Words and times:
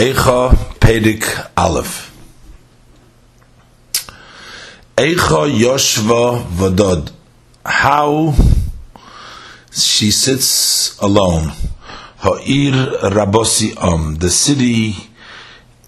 Eicha 0.00 0.54
Pedik 0.80 1.24
Aleph. 1.58 2.10
Eicha 4.96 5.46
Yoshva 5.46 6.42
Vadod. 6.42 7.12
How 7.66 8.34
she 9.70 10.10
sits 10.10 10.98
alone. 11.00 11.52
Ha'ir 12.16 12.72
Rabosi 13.12 13.76
Om, 13.76 14.14
the 14.14 14.30
city 14.30 14.94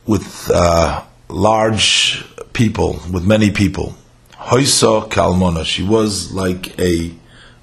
with 0.06 0.50
uh, 0.54 1.02
large 1.30 2.22
people, 2.52 3.00
with 3.10 3.24
many 3.24 3.50
people. 3.50 3.94
Hoisa 4.34 5.08
Kalmona, 5.08 5.64
she 5.64 5.82
was 5.82 6.32
like 6.32 6.78
a 6.78 7.14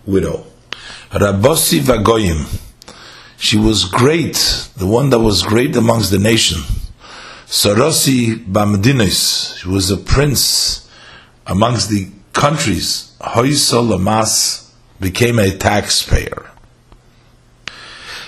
widow. 0.03 0.47
Rabosi 1.11 1.81
Vagoyim, 1.81 2.68
she 3.39 3.57
was 3.57 3.85
great, 3.85 4.69
the 4.75 4.85
one 4.85 5.09
that 5.11 5.19
was 5.19 5.43
great 5.43 5.75
amongst 5.77 6.11
the 6.11 6.19
nation. 6.19 6.61
Sarosi 7.47 8.35
Bamdinis, 8.45 9.57
she 9.57 9.67
was 9.69 9.89
a 9.89 9.97
prince 9.97 10.87
amongst 11.47 11.89
the 11.89 12.09
countries. 12.33 13.15
Hoisa 13.21 13.79
Lamas 13.81 14.71
became 14.99 15.39
a 15.39 15.49
taxpayer. 15.57 16.51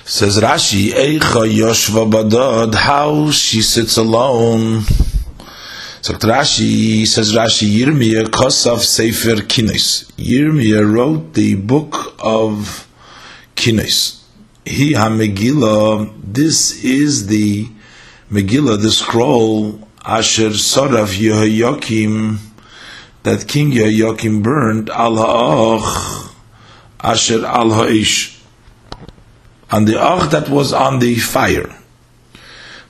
Says 0.06 0.40
Rashi, 0.40 0.92
Eicha 0.92 1.46
Yoshva 1.46 2.10
Badod, 2.10 2.74
how 2.74 3.32
she 3.32 3.62
sits 3.62 3.98
alone. 3.98 4.82
So 6.02 6.14
Rashi 6.14 7.06
says 7.06 7.34
Rashi 7.34 7.70
Yirmiyah 7.70 8.24
Kosav 8.28 8.80
Sefer 8.80 9.42
Kinos. 9.44 10.12
Yirmiyah 10.14 10.92
wrote 10.92 11.34
the 11.34 11.56
book 11.56 12.16
of 12.18 12.88
Kinos. 13.56 14.21
He 14.66 14.94
HaMegillah, 14.94 16.14
this 16.24 16.84
is 16.84 17.26
the 17.28 17.68
Megillah, 18.32 18.80
the 18.80 18.92
scroll, 18.92 19.88
Asher 20.06 20.50
Sorav 20.52 21.18
Yehoyakim, 21.18 22.38
that 23.24 23.48
King 23.48 23.72
Yehoyakim 23.72 24.44
burned, 24.44 24.92
Al 24.92 25.16
Ha'ach, 25.16 26.36
Asher 27.02 27.44
Al 27.44 27.72
Ha'ish, 27.72 28.40
on 29.72 29.86
the 29.86 30.00
Ach 30.00 30.30
that 30.30 30.48
was 30.50 30.74
on 30.74 31.00
the 31.00 31.16
fire. 31.16 31.76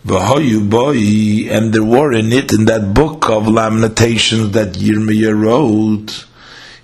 V'hoyu 0.05 1.49
and 1.49 1.73
there 1.73 1.83
were 1.83 2.11
in 2.11 2.33
it, 2.33 2.51
in 2.51 2.65
that 2.65 2.93
book 2.93 3.29
of 3.29 3.47
lamentations 3.47 4.51
that 4.51 4.73
Yirmiyah 4.73 5.41
wrote, 5.41 6.25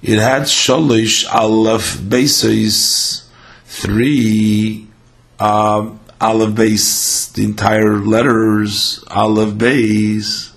it 0.01 0.19
had 0.19 0.43
Sholish 0.43 1.29
Aleph 1.33 1.97
Beis 1.97 3.26
three 3.81 4.87
uh, 5.39 5.91
Aleph 6.19 6.55
Beis, 6.55 7.31
the 7.33 7.43
entire 7.43 7.97
letters 7.97 9.03
Aleph 9.09 9.53
Beis. 9.53 10.53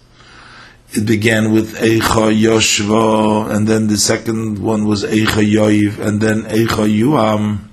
It 0.93 1.07
began 1.07 1.53
with 1.53 1.77
Eicha 1.77 2.35
Yoshva, 2.35 3.55
and 3.55 3.69
then 3.69 3.87
the 3.87 3.97
second 3.97 4.59
one 4.59 4.87
was 4.87 5.05
Eicha 5.05 5.45
Yoiv, 5.45 5.99
and 5.99 6.21
then 6.21 6.43
Eicha 6.45 6.89
Yuam. 6.89 7.69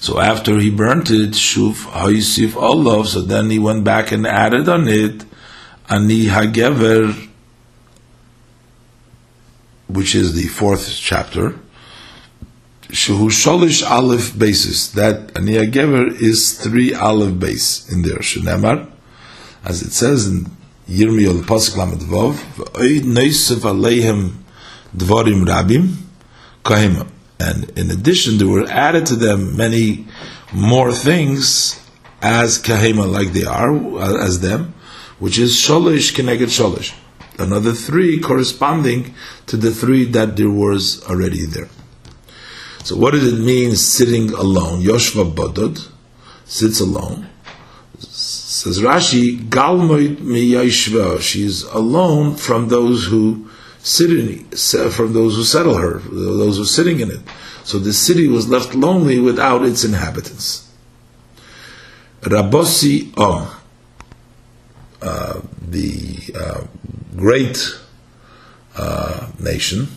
So 0.00 0.18
after 0.18 0.58
he 0.58 0.70
burnt 0.70 1.10
it, 1.10 1.30
Shuf 1.30 1.84
Haisif 1.84 2.56
Olav, 2.56 3.08
so 3.08 3.22
then 3.22 3.50
he 3.50 3.58
went 3.58 3.84
back 3.84 4.10
and 4.10 4.26
added 4.26 4.68
on 4.68 4.88
it 4.88 5.24
Ani 5.88 6.24
Hagever, 6.24 7.28
which 9.86 10.14
is 10.14 10.34
the 10.34 10.48
fourth 10.48 10.88
chapter. 10.96 11.58
Shehu 12.88 13.28
Sholish 13.30 13.88
Aleph 13.88 14.38
basis. 14.38 14.88
That 14.92 15.28
Aniyah 15.34 15.72
Gever 15.72 16.20
is 16.20 16.52
three 16.58 16.94
Aleph 16.94 17.34
Beis 17.34 17.90
in 17.90 18.02
there. 18.02 18.18
Shenemar, 18.18 18.90
as 19.64 19.82
it 19.82 19.92
says 19.92 20.26
in 20.26 20.46
Yirmiyah 20.88 21.40
the 21.40 21.46
Pasuk 21.46 21.76
Lamed 21.76 22.02
Vov, 22.02 22.34
V'oid 22.56 23.00
Neisef 23.00 23.60
Aleihim 23.60 24.34
Dvorim 24.96 25.46
Rabim 25.46 25.96
Kahima. 26.62 27.08
And 27.40 27.70
in 27.78 27.90
addition, 27.90 28.38
there 28.38 28.48
were 28.48 28.68
added 28.68 29.06
to 29.06 29.16
them 29.16 29.56
many 29.56 30.06
more 30.52 30.92
things 30.92 31.80
as 32.22 32.62
Kahima, 32.62 33.10
like 33.10 33.32
they 33.32 33.44
are, 33.44 33.74
as 34.20 34.40
them, 34.40 34.74
which 35.18 35.38
is 35.38 35.52
Sholish 35.52 36.14
Keneged 36.14 36.48
Sholish. 36.48 36.94
Another 37.38 37.72
three 37.72 38.20
corresponding 38.20 39.14
to 39.46 39.56
the 39.56 39.72
three 39.72 40.04
that 40.04 40.36
there 40.36 40.50
was 40.50 41.02
already 41.08 41.46
there. 41.46 41.68
So 42.84 42.96
what 42.96 43.12
does 43.12 43.32
it 43.32 43.42
mean 43.42 43.76
sitting 43.76 44.30
alone? 44.34 44.82
Yoshva 44.82 45.34
Bodod 45.34 45.88
sits 46.44 46.80
alone. 46.80 47.28
Says 47.98 48.78
Rashi, 48.78 49.38
Galmoid 49.38 50.16
miyashva. 50.16 51.22
She's 51.22 51.62
alone 51.62 52.36
from 52.36 52.68
those 52.68 53.06
who 53.06 53.48
sit 53.78 54.10
in, 54.10 54.44
from 54.90 55.14
those 55.14 55.34
who 55.36 55.44
settle 55.44 55.78
her, 55.78 55.98
those 55.98 56.56
who 56.56 56.62
are 56.62 56.66
sitting 56.66 57.00
in 57.00 57.10
it. 57.10 57.20
So 57.64 57.78
the 57.78 57.94
city 57.94 58.28
was 58.28 58.48
left 58.48 58.74
lonely 58.74 59.18
without 59.18 59.64
its 59.64 59.82
inhabitants. 59.82 60.70
Rabosi 62.20 63.16
Om, 63.18 63.48
uh, 65.00 65.40
the 65.62 66.18
uh, 66.38 66.66
great 67.16 67.78
uh, 68.76 69.30
nation, 69.40 69.88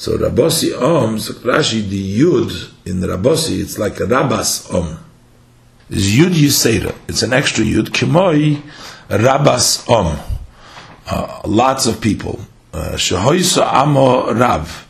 so 0.00 0.16
Rabosi 0.16 0.80
Om, 0.80 1.18
so 1.18 1.34
Rashi, 1.34 1.86
the 1.86 2.20
Yud 2.20 2.70
in 2.86 3.00
the 3.00 3.08
Rabosi, 3.08 3.60
it's 3.60 3.78
like 3.78 4.00
a 4.00 4.04
Rabas 4.04 4.72
Om. 4.74 4.96
It's 5.90 6.06
Yud 6.06 6.30
Yisera. 6.30 6.94
It's 7.06 7.22
an 7.22 7.34
extra 7.34 7.62
Yud. 7.62 7.88
Kimoi 7.88 8.62
Rabas 9.10 9.86
Om. 9.90 10.18
Uh, 11.06 11.42
lots 11.44 11.84
of 11.84 12.00
people. 12.00 12.40
Uh, 12.72 12.92
Shehoisa 12.92 13.70
Amo 13.70 14.32
Rav. 14.32 14.88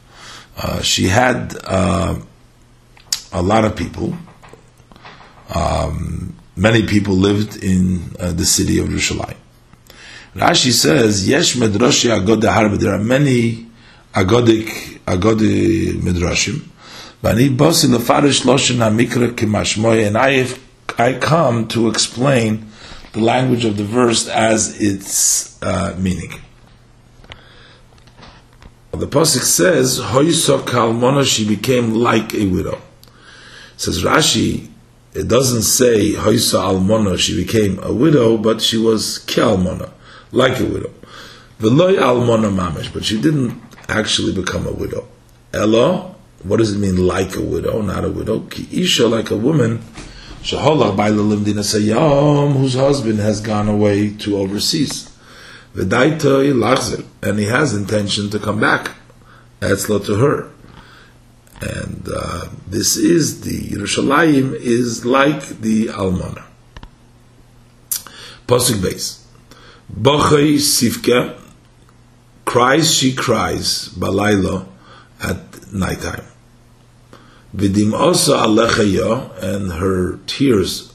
Uh, 0.56 0.80
she 0.80 1.08
had 1.08 1.56
uh, 1.64 2.16
a 3.32 3.42
lot 3.42 3.64
of 3.64 3.74
people. 3.74 4.14
Um, 5.52 6.36
many 6.54 6.86
people 6.86 7.14
lived 7.14 7.64
in 7.64 8.14
uh, 8.20 8.30
the 8.30 8.46
city 8.46 8.78
of 8.78 8.86
Yerushalayim. 8.86 9.38
Rashi 10.36 10.70
says, 10.70 11.28
Yesh 11.28 11.56
Medrashi 11.56 12.16
Agod. 12.16 12.78
There 12.78 12.94
are 12.94 12.98
many 12.98 13.69
Agodic 14.14 15.00
Agodi 15.06 15.92
Midrashim. 15.92 16.66
Vani 17.22 17.54
Bosi 17.56 17.94
Lefarish 17.94 18.42
Loshin 18.42 18.76
HaMikra 18.78 19.32
Kimashmoy, 19.32 20.06
and 20.06 20.18
I, 20.18 20.48
I 20.98 21.18
come 21.18 21.68
to 21.68 21.88
explain 21.88 22.66
the 23.12 23.20
language 23.20 23.64
of 23.64 23.76
the 23.76 23.84
verse 23.84 24.28
as 24.28 24.80
its 24.80 25.62
uh, 25.62 25.94
meaning. 25.98 26.32
The 28.92 29.06
Pasuk 29.06 29.42
says, 29.42 30.00
Hoyso 30.00 30.60
Kalmona, 30.60 31.24
she 31.24 31.46
became 31.46 31.94
like 31.94 32.34
a 32.34 32.46
widow. 32.46 32.80
Says 33.76 34.02
Rashi, 34.02 34.68
it 35.14 35.28
doesn't 35.28 35.62
say 35.62 36.12
Hoyso 36.12 36.60
Almona, 36.60 37.16
she 37.16 37.36
became 37.36 37.78
a 37.82 37.92
widow, 37.92 38.36
but 38.36 38.60
she 38.60 38.76
was 38.76 39.24
Kalmona, 39.26 39.90
like 40.32 40.58
a 40.60 40.64
widow. 40.64 40.92
Veloy 41.60 41.98
Almona 41.98 42.48
Mamish, 42.48 42.92
but 42.92 43.04
she 43.04 43.20
didn't 43.20 43.69
actually 43.90 44.32
become 44.32 44.66
a 44.66 44.72
widow. 44.72 45.06
Ella, 45.52 46.14
what 46.42 46.58
does 46.58 46.72
it 46.74 46.78
mean 46.78 46.96
like 46.96 47.36
a 47.36 47.42
widow, 47.42 47.82
not 47.82 48.04
a 48.04 48.10
widow? 48.10 48.40
Ki 48.40 48.68
isha, 48.72 49.06
like 49.06 49.30
a 49.30 49.36
woman, 49.36 49.78
shaholach 50.42 50.96
by 50.96 51.10
limdina 51.10 51.64
sayam, 51.64 52.54
whose 52.54 52.74
husband 52.74 53.18
has 53.18 53.40
gone 53.40 53.68
away 53.68 54.10
to 54.16 54.36
overseas. 54.36 55.10
V'daitoi 55.74 56.52
lachzer, 56.52 57.04
and 57.22 57.38
he 57.38 57.46
has 57.46 57.74
intention 57.74 58.30
to 58.30 58.38
come 58.38 58.60
back. 58.60 58.92
Etzlo 59.60 60.04
to 60.06 60.16
her. 60.16 60.50
And 61.60 62.08
uh, 62.14 62.48
this 62.66 62.96
is 62.96 63.42
the 63.42 63.76
Yerushalayim 63.76 64.54
is 64.54 65.04
like 65.04 65.60
the 65.60 65.88
Almana. 65.88 66.44
Pasuk 68.46 68.82
base. 68.82 69.26
Bochei 69.92 70.54
Sivka 70.56 71.38
cries, 72.50 72.92
she 72.92 73.14
cries, 73.14 73.88
Balaylo, 73.90 74.66
at 75.22 75.72
nighttime. 75.72 76.24
Vidim 77.54 77.92
also 77.94 78.36
alechayo, 78.36 79.40
and 79.40 79.74
her 79.74 80.18
tears 80.26 80.92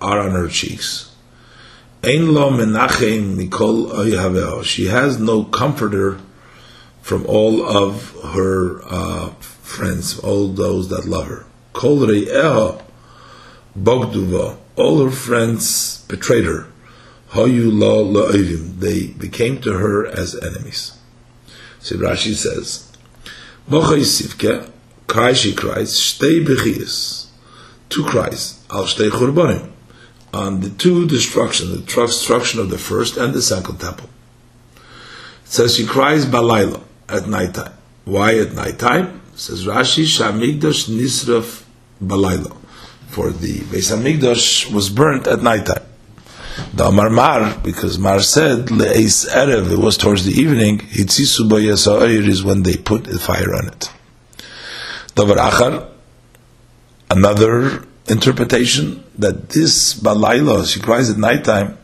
are 0.00 0.20
on 0.20 0.30
her 0.30 0.48
cheeks. 0.48 1.14
Ein 2.02 2.32
lo 2.32 2.50
menachem 2.50 3.36
oyhaveo. 3.50 4.64
She 4.64 4.86
has 4.86 5.18
no 5.18 5.44
comforter 5.44 6.18
from 7.02 7.26
all 7.26 7.62
of 7.62 8.12
her 8.32 8.80
uh, 8.84 9.28
friends, 9.40 10.18
all 10.18 10.48
those 10.48 10.88
that 10.88 11.04
love 11.04 11.26
her. 11.26 11.44
Kol 11.74 12.06
re'eho 12.06 12.82
bogduva. 13.78 14.56
All 14.76 15.04
her 15.04 15.10
friends 15.10 16.06
betrayed 16.08 16.46
her. 16.46 16.68
They 17.34 19.06
became 19.08 19.60
to 19.62 19.72
her 19.72 20.06
as 20.06 20.36
enemies. 20.40 20.92
So 21.80 21.96
Rashi 21.96 22.34
says, 22.34 22.92
Bocha 23.68 23.98
Yisivke, 23.98 24.70
cry 25.08 25.32
she 25.32 25.52
cries, 25.54 25.98
Shtei 25.98 26.44
Bechias, 26.46 27.26
two 27.88 28.04
cries, 28.04 28.64
Al 28.70 28.84
Shtei 28.84 29.10
Churbanim, 29.10 29.70
on 30.32 30.60
the 30.60 30.70
two 30.70 31.06
destruction, 31.08 31.70
the 31.72 31.78
destruction 31.78 32.60
of 32.60 32.70
the 32.70 32.78
first 32.78 33.16
and 33.16 33.34
the 33.34 33.42
second 33.42 33.78
temple. 33.78 34.08
It 34.76 35.50
says 35.50 35.76
she 35.76 35.86
cries 35.86 36.26
Balayla 36.26 36.82
at 37.08 37.28
nighttime. 37.28 37.74
Why 38.04 38.38
at 38.38 38.52
nighttime? 38.52 39.20
It 39.32 39.38
says 39.40 39.66
Rashi 39.66 40.04
Shamigdash 40.04 40.88
Nisraf 40.88 41.64
Balayla. 42.02 42.56
For 43.08 43.30
the 43.30 43.58
Beis 43.58 43.90
Hamikdash 43.94 44.72
was 44.72 44.88
burnt 44.88 45.26
at 45.26 45.42
nighttime. 45.42 45.84
The 46.74 46.84
Amar 46.84 47.10
Mar, 47.10 47.58
because 47.62 47.98
Mar 47.98 48.20
said 48.20 48.66
Le'es 48.66 49.28
Erev, 49.28 49.72
it 49.72 49.78
was 49.78 49.96
towards 49.96 50.24
the 50.24 50.32
evening. 50.32 50.78
Hitzisu 50.78 51.48
Bayasa'ir 51.48 52.26
is 52.28 52.44
when 52.44 52.62
they 52.62 52.76
put 52.76 53.04
the 53.04 53.18
fire 53.18 53.54
on 53.54 53.68
it. 53.68 53.90
Davar 55.14 55.36
Achar, 55.36 55.88
another 57.10 57.84
interpretation 58.08 59.02
that 59.18 59.50
this 59.50 59.94
Balayla, 59.94 60.66
she 60.72 60.80
cries 60.80 61.10
at 61.10 61.16
nighttime, 61.16 61.78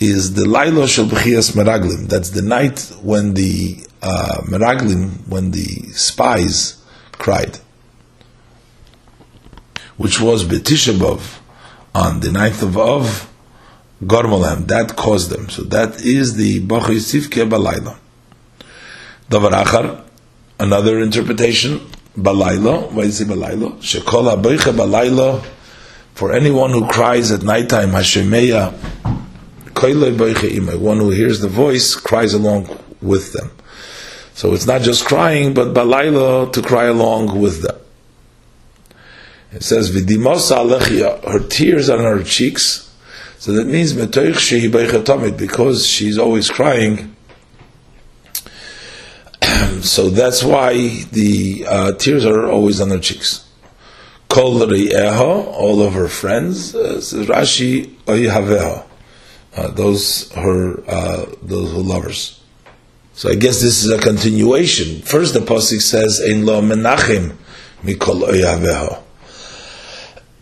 is 0.00 0.34
the 0.34 0.48
Laila 0.48 0.88
Shel 0.88 1.06
B'chias 1.06 1.52
Meraglim. 1.52 2.08
That's 2.08 2.30
the 2.30 2.42
night 2.42 2.92
when 3.02 3.34
the 3.34 3.86
uh, 4.02 4.42
Meraglim, 4.46 5.26
when 5.28 5.50
the 5.50 5.64
spies 5.92 6.82
cried, 7.12 7.58
which 9.96 10.20
was 10.20 10.44
Betishabov 10.44 11.38
on 11.94 12.20
the 12.20 12.32
ninth 12.32 12.62
of 12.62 12.76
Av, 12.76 13.30
Gormalam. 14.06 14.66
That 14.68 14.96
caused 14.96 15.30
them. 15.30 15.48
So 15.48 15.62
that 15.64 16.04
is 16.04 16.36
the 16.36 16.60
Bachir 16.60 16.96
Sivke 16.96 17.48
Balayla. 17.48 17.96
Davar 19.30 19.64
Achar, 19.64 20.02
another 20.60 21.00
interpretation 21.00 21.80
balayla. 22.16 22.92
Why 22.92 23.02
is 23.04 23.20
it 23.20 23.28
balayla? 23.28 23.76
Shekola 23.78 24.40
boicha 24.40 24.72
balayla. 24.72 25.44
For 26.14 26.32
anyone 26.32 26.70
who 26.70 26.86
cries 26.86 27.32
at 27.32 27.42
nighttime, 27.42 27.90
Hashemeya, 27.90 28.72
koile 29.72 30.16
boicha 30.16 30.48
imay. 30.50 30.78
One 30.78 30.98
who 30.98 31.10
hears 31.10 31.40
the 31.40 31.48
voice 31.48 31.94
cries 31.94 32.34
along 32.34 32.68
with 33.02 33.32
them. 33.32 33.50
So 34.34 34.52
it's 34.52 34.66
not 34.66 34.82
just 34.82 35.04
crying, 35.04 35.54
but 35.54 35.74
balayla 35.74 36.52
to 36.52 36.62
cry 36.62 36.84
along 36.84 37.40
with 37.40 37.62
them. 37.62 37.76
It 39.52 39.62
says 39.62 39.90
vidimosa 39.90 40.58
alechia. 40.58 41.24
Her 41.24 41.40
tears 41.40 41.88
on 41.88 42.00
her 42.00 42.22
cheeks. 42.22 42.93
So 43.38 43.52
that 43.52 43.66
means 43.66 43.92
because 45.36 45.86
she's 45.86 46.18
always 46.18 46.50
crying 46.50 47.14
so 49.82 50.10
that's 50.10 50.42
why 50.42 50.74
the 51.12 51.64
uh, 51.68 51.92
tears 51.92 52.24
are 52.24 52.50
always 52.50 52.80
on 52.80 52.90
her 52.90 52.98
cheeks. 52.98 53.48
Kol 54.28 54.62
all 54.62 55.82
of 55.82 55.92
her 55.92 56.08
friends, 56.08 56.74
uh, 56.74 57.00
Rashi 57.26 57.94
oihaveha, 58.06 58.84
uh, 59.56 59.68
those 59.68 60.32
her 60.32 60.82
uh, 60.88 61.26
those 61.42 61.72
who 61.72 61.82
lovers. 61.82 62.40
So 63.12 63.30
I 63.30 63.36
guess 63.36 63.60
this 63.60 63.84
is 63.84 63.90
a 63.90 64.00
continuation. 64.00 65.02
First, 65.02 65.34
the 65.34 65.40
pasuk 65.40 65.80
says, 65.80 66.20
"Ein 66.20 66.46
lo 66.46 66.60
menachem 66.60 67.36
mikol 67.84 68.28
oihaveha." 68.28 69.03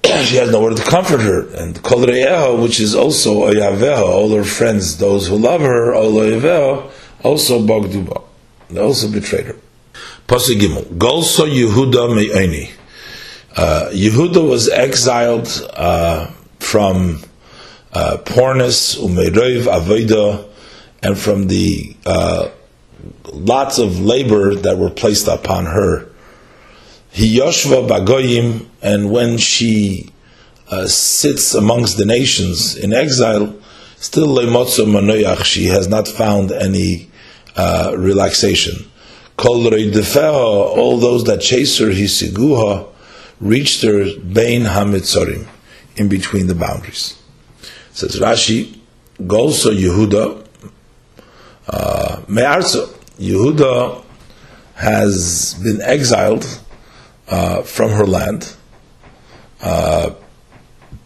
she 0.24 0.36
has 0.36 0.50
nowhere 0.50 0.74
to 0.74 0.82
comfort 0.82 1.20
her, 1.20 1.48
and 1.54 1.82
kol 1.82 2.00
which 2.60 2.80
is 2.80 2.94
also 2.94 3.52
oihaveha, 3.52 4.02
all 4.02 4.34
her 4.34 4.44
friends, 4.44 4.98
those 4.98 5.28
who 5.28 5.36
love 5.36 5.60
her, 5.60 5.92
oihaveha, 5.92 6.90
also 7.22 7.60
bogduba. 7.60 8.22
They 8.70 8.80
also 8.80 9.10
betrayed 9.10 9.46
her. 9.46 9.56
Pasuk 10.26 10.58
Golso 10.98 11.46
Yehuda 11.46 12.14
Me'oni. 12.14 12.70
Uh, 13.54 13.90
Yehuda 13.92 14.48
was 14.48 14.68
exiled 14.70 15.48
uh, 15.74 16.30
from 16.58 17.22
uh, 17.92 18.16
Pornis, 18.24 18.98
Umerev, 18.98 19.64
Avoida, 19.64 20.48
and 21.02 21.18
from 21.18 21.48
the 21.48 21.94
uh, 22.06 22.48
lots 23.32 23.78
of 23.78 24.00
labor 24.00 24.54
that 24.54 24.78
were 24.78 24.90
placed 24.90 25.28
upon 25.28 25.66
her. 25.66 26.08
He 27.14 27.38
Yoshva 27.38 27.86
Bagoyim, 27.86 28.68
and 28.80 29.10
when 29.10 29.36
she 29.36 30.10
uh, 30.70 30.86
sits 30.86 31.52
amongst 31.52 31.98
the 31.98 32.06
nations 32.06 32.74
in 32.74 32.94
exile, 32.94 33.54
still 33.96 34.28
Lemotzo 34.28 34.86
Manoyach, 34.86 35.44
she 35.44 35.66
has 35.66 35.88
not 35.88 36.08
found 36.08 36.50
any 36.50 37.10
uh, 37.54 37.94
relaxation. 37.98 38.90
Kol 39.36 39.66
all 39.66 40.96
those 40.96 41.24
that 41.24 41.42
chase 41.42 41.76
her, 41.78 41.88
hisiguha, 41.88 42.88
reached 43.40 43.82
her 43.82 44.06
bein 44.18 44.62
hamitzorim, 44.62 45.46
in 45.96 46.08
between 46.08 46.46
the 46.46 46.54
boundaries. 46.54 47.20
Says 47.92 48.18
Rashi, 48.18 48.78
Golso 49.18 49.70
Yehuda, 49.76 50.46
uh, 51.68 52.22
Me'arzo, 52.26 52.86
Yehuda 53.18 54.02
has 54.76 55.54
been 55.62 55.82
exiled 55.82 56.46
uh, 57.32 57.62
from 57.62 57.90
her 57.92 58.06
land. 58.06 58.54
Uh, 59.62 60.10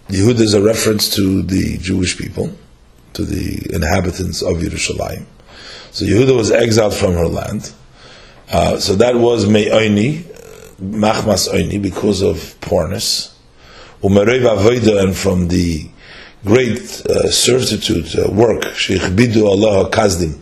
Yehuda 0.08 0.40
is 0.40 0.54
a 0.54 0.62
reference 0.62 1.14
to 1.14 1.42
the 1.42 1.78
Jewish 1.78 2.18
people, 2.18 2.50
to 3.12 3.24
the 3.24 3.72
inhabitants 3.72 4.42
of 4.42 4.56
Yerushalayim. 4.56 5.24
So 5.92 6.04
Yehuda 6.04 6.36
was 6.36 6.50
exiled 6.50 6.94
from 6.94 7.12
her 7.12 7.28
land. 7.28 7.72
Uh, 8.50 8.78
so 8.78 8.96
that 8.96 9.14
was 9.14 9.46
Me'oini, 9.48 10.22
Machmas 10.80 11.48
Oini, 11.48 11.80
because 11.80 12.22
of 12.22 12.60
poorness. 12.60 13.38
Umerev 14.02 14.42
Avoida, 14.42 15.02
and 15.04 15.16
from 15.16 15.46
the 15.46 15.88
great 16.44 17.02
uh, 17.08 17.28
uh, 17.28 18.30
work, 18.32 18.62
Bidu 19.14 19.46
Allah 19.46 19.90
Kazdim, 19.90 20.40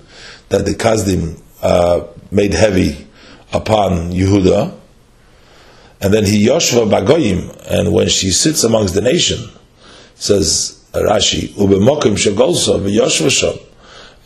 that 0.48 0.64
the 0.64 0.72
Kazdim 0.72 1.40
uh, 1.62 2.06
made 2.30 2.54
heavy 2.54 3.06
upon 3.52 4.12
Yehuda. 4.12 4.80
And 6.04 6.12
then 6.12 6.24
he 6.24 6.46
Yoshva 6.46 6.88
Bagoyim, 6.88 7.56
and 7.68 7.92
when 7.92 8.08
she 8.08 8.30
sits 8.30 8.62
amongst 8.62 8.94
the 8.94 9.00
nation, 9.00 9.48
says 10.14 10.84
Rashi, 10.92 11.48
Ubemokim 11.54 12.14
Shagolsa, 12.14 12.78
Yoshva 12.80 13.30
Shom 13.30 13.58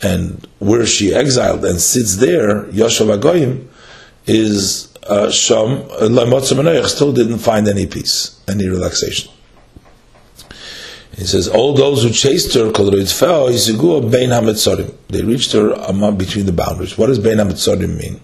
and 0.01 0.47
where 0.59 0.85
she 0.85 1.13
exiled 1.13 1.65
and 1.65 1.81
sits 1.81 2.17
there, 2.17 2.65
Yoshav 2.65 3.17
Agoyim, 3.19 3.67
is 4.27 4.93
uh, 5.03 5.29
Sham, 5.31 5.83
uh, 5.91 6.87
still 6.87 7.11
didn't 7.11 7.39
find 7.39 7.67
any 7.67 7.87
peace, 7.87 8.39
any 8.47 8.67
relaxation. 8.67 9.31
He 11.15 11.25
says, 11.25 11.47
all 11.49 11.73
those 11.73 12.03
who 12.03 12.11
chased 12.11 12.53
her, 12.53 12.71
they 12.71 12.81
reached 15.23 15.51
her 15.51 16.11
between 16.11 16.45
the 16.45 16.53
boundaries. 16.53 16.97
What 16.97 17.07
does 17.07 17.19
Bein 17.19 17.37
HaMetzorim 17.37 17.97
mean? 17.97 18.21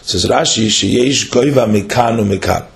It 0.00 0.06
says 0.06 0.24
Rashi, 0.24 0.68
Sheyesh 0.68 1.30
Goiva 1.30 1.66
Mikanu 1.68 2.24
Mikan. 2.26 2.71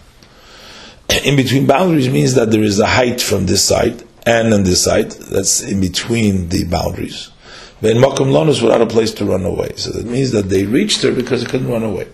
In 1.24 1.36
between 1.36 1.66
boundaries 1.66 2.08
means 2.08 2.34
that 2.34 2.50
there 2.50 2.62
is 2.62 2.78
a 2.78 2.86
height 2.86 3.20
from 3.20 3.46
this 3.46 3.64
side 3.64 4.02
and 4.26 4.52
on 4.52 4.64
this 4.64 4.82
side, 4.82 5.12
that's 5.12 5.62
in 5.62 5.80
between 5.80 6.48
the 6.48 6.64
boundaries. 6.64 7.30
Then 7.80 7.96
Makom 7.96 8.32
Lonus 8.32 8.60
without 8.60 8.80
a 8.80 8.86
place 8.86 9.12
to 9.14 9.24
run 9.24 9.44
away. 9.44 9.72
So 9.76 9.92
that 9.92 10.04
means 10.04 10.32
that 10.32 10.48
they 10.48 10.64
reached 10.64 11.02
her 11.02 11.12
because 11.12 11.44
they 11.44 11.50
couldn't 11.50 11.68
run 11.68 11.84
away. 11.84 12.08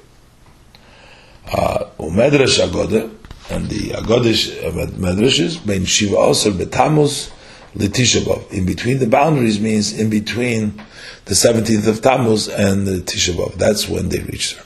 Uh, 1.51 1.87
Umedrash 1.99 2.61
Agode, 2.61 3.15
and 3.51 3.69
the 3.69 3.91
Agodish 3.91 4.63
uh, 4.63 4.87
Medrashes, 4.99 5.65
Ben 5.65 5.85
Shiva 5.85 6.17
also 6.17 6.51
Betamuz, 6.51 7.31
Litishabov. 7.75 8.53
In 8.53 8.67
between 8.67 8.99
the 8.99 9.07
boundaries 9.07 9.59
means 9.59 9.99
in 9.99 10.11
between 10.11 10.83
the 11.25 11.35
17th 11.35 11.87
of 11.87 12.03
Tammuz 12.03 12.49
and 12.49 12.87
the 12.87 12.99
Tishabov. 12.99 13.55
That's 13.55 13.89
when 13.89 14.11
they 14.11 14.21
reached 14.21 14.59
her. 14.59 14.65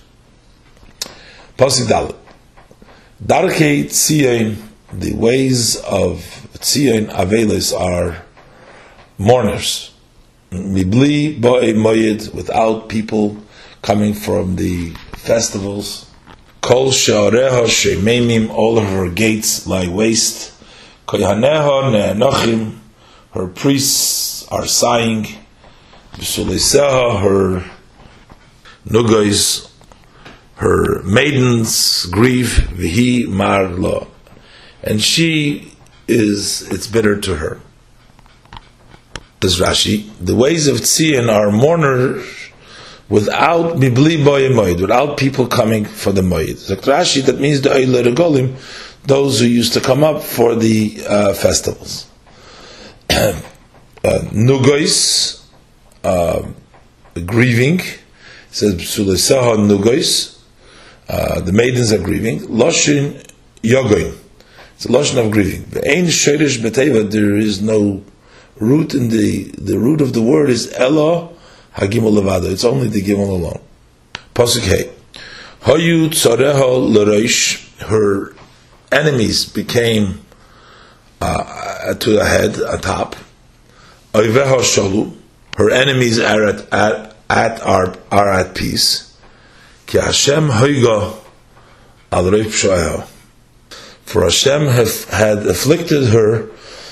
Pasik 1.56 1.86
Dalit. 1.86 2.16
Darkei 3.24 3.84
Tzion, 3.84 4.58
the 4.92 5.14
ways 5.14 5.76
of 5.76 6.18
Tzion 6.58 7.08
Avelis 7.08 7.72
are 7.72 8.22
mourners. 9.16 9.94
Mibli 10.50 11.40
boy 11.40 11.72
moyed, 11.72 12.34
without 12.34 12.90
people 12.90 13.38
coming 13.80 14.12
from 14.12 14.56
the 14.56 14.90
festivals. 15.14 16.10
Kol 16.60 16.90
she'areha 16.90 17.66
she'memim, 17.66 18.50
all 18.50 18.76
of 18.76 18.84
her 18.84 19.08
gates 19.08 19.66
lie 19.66 19.88
waste. 19.88 20.52
Koyhaneha 21.08 21.92
ne'enochim, 21.92 22.76
her 23.32 23.48
priests 23.48 24.46
are 24.48 24.66
sighing. 24.66 25.26
B'suleiseha, 26.12 27.22
her 27.22 27.70
nugais, 28.86 29.70
her 30.56 31.02
maidens 31.02 32.06
grieve. 32.06 32.68
V'hi 32.72 33.26
mar 33.28 33.68
lo. 33.68 34.08
And 34.82 35.02
she 35.02 35.72
is, 36.06 36.70
it's 36.70 36.86
bitter 36.86 37.20
to 37.20 37.36
her 37.36 37.60
says 39.42 39.60
Rashi, 39.60 40.10
the 40.20 40.34
ways 40.34 40.66
of 40.66 40.78
Tzion 40.78 41.32
are 41.32 41.50
mourners 41.50 42.26
without 43.08 43.76
bibli 43.76 44.16
moed, 44.18 44.80
without 44.80 45.16
people 45.16 45.46
coming 45.46 45.84
for 45.84 46.12
the 46.12 46.22
moed. 46.22 46.56
So 46.56 46.76
Rashi, 46.76 47.24
that 47.26 47.38
means 47.38 47.60
the 47.60 47.70
Eile 47.70 48.02
Regolim, 48.02 48.56
those 49.04 49.40
who 49.40 49.46
used 49.46 49.72
to 49.74 49.80
come 49.80 50.02
up 50.02 50.22
for 50.22 50.54
the 50.54 50.98
uh, 51.08 51.32
festivals. 51.34 52.08
uh, 53.10 53.40
Nugois, 54.02 55.44
uh, 56.02 56.42
grieving. 57.24 57.80
Says 58.50 58.74
Psulesaha 58.76 59.56
Nugois. 59.58 60.35
Uh, 61.08 61.40
the 61.40 61.52
maidens 61.52 61.92
are 61.92 62.02
grieving. 62.02 62.40
Loshin 62.40 63.24
Yogoin. 63.62 64.16
It's 64.74 64.84
a 64.84 64.92
lotion 64.92 65.18
of 65.18 65.30
grieving. 65.30 65.62
Ve'ein 65.62 66.06
shirish 66.06 66.58
beteva. 66.58 67.10
There 67.10 67.36
is 67.36 67.62
no 67.62 68.04
root 68.56 68.94
in 68.94 69.08
the 69.08 69.44
the 69.56 69.78
root 69.78 70.00
of 70.00 70.12
the 70.12 70.22
word 70.22 70.50
is 70.50 70.72
elo 70.74 71.34
hagimel 71.74 72.12
levado. 72.18 72.50
It's 72.50 72.64
only 72.64 72.88
the 72.88 73.02
gimel 73.02 73.30
alone. 73.30 73.60
Pasuk 74.34 74.62
hey. 74.62 74.90
Hayu 75.62 76.08
tzareha 76.08 76.92
l'reish. 76.92 77.62
Her 77.78 78.34
enemies 78.92 79.46
became 79.46 80.20
uh, 81.20 81.94
to 81.94 82.10
the 82.10 82.24
head, 82.24 82.56
atop. 82.58 83.16
Oiveha 84.12 84.58
shalu. 84.58 85.14
Her 85.56 85.70
enemies 85.70 86.18
are 86.18 86.46
at, 86.46 86.72
at, 86.72 87.16
at 87.30 87.62
are, 87.62 87.96
are 88.10 88.32
at 88.32 88.54
peace. 88.54 89.05
Ki 89.86 89.98
Hashem 89.98 90.48
hoiga 90.48 91.16
al 92.12 93.06
for 94.04 94.22
Hashem 94.22 94.66
have, 94.66 95.04
had 95.10 95.46
afflicted 95.46 96.08
her 96.08 96.46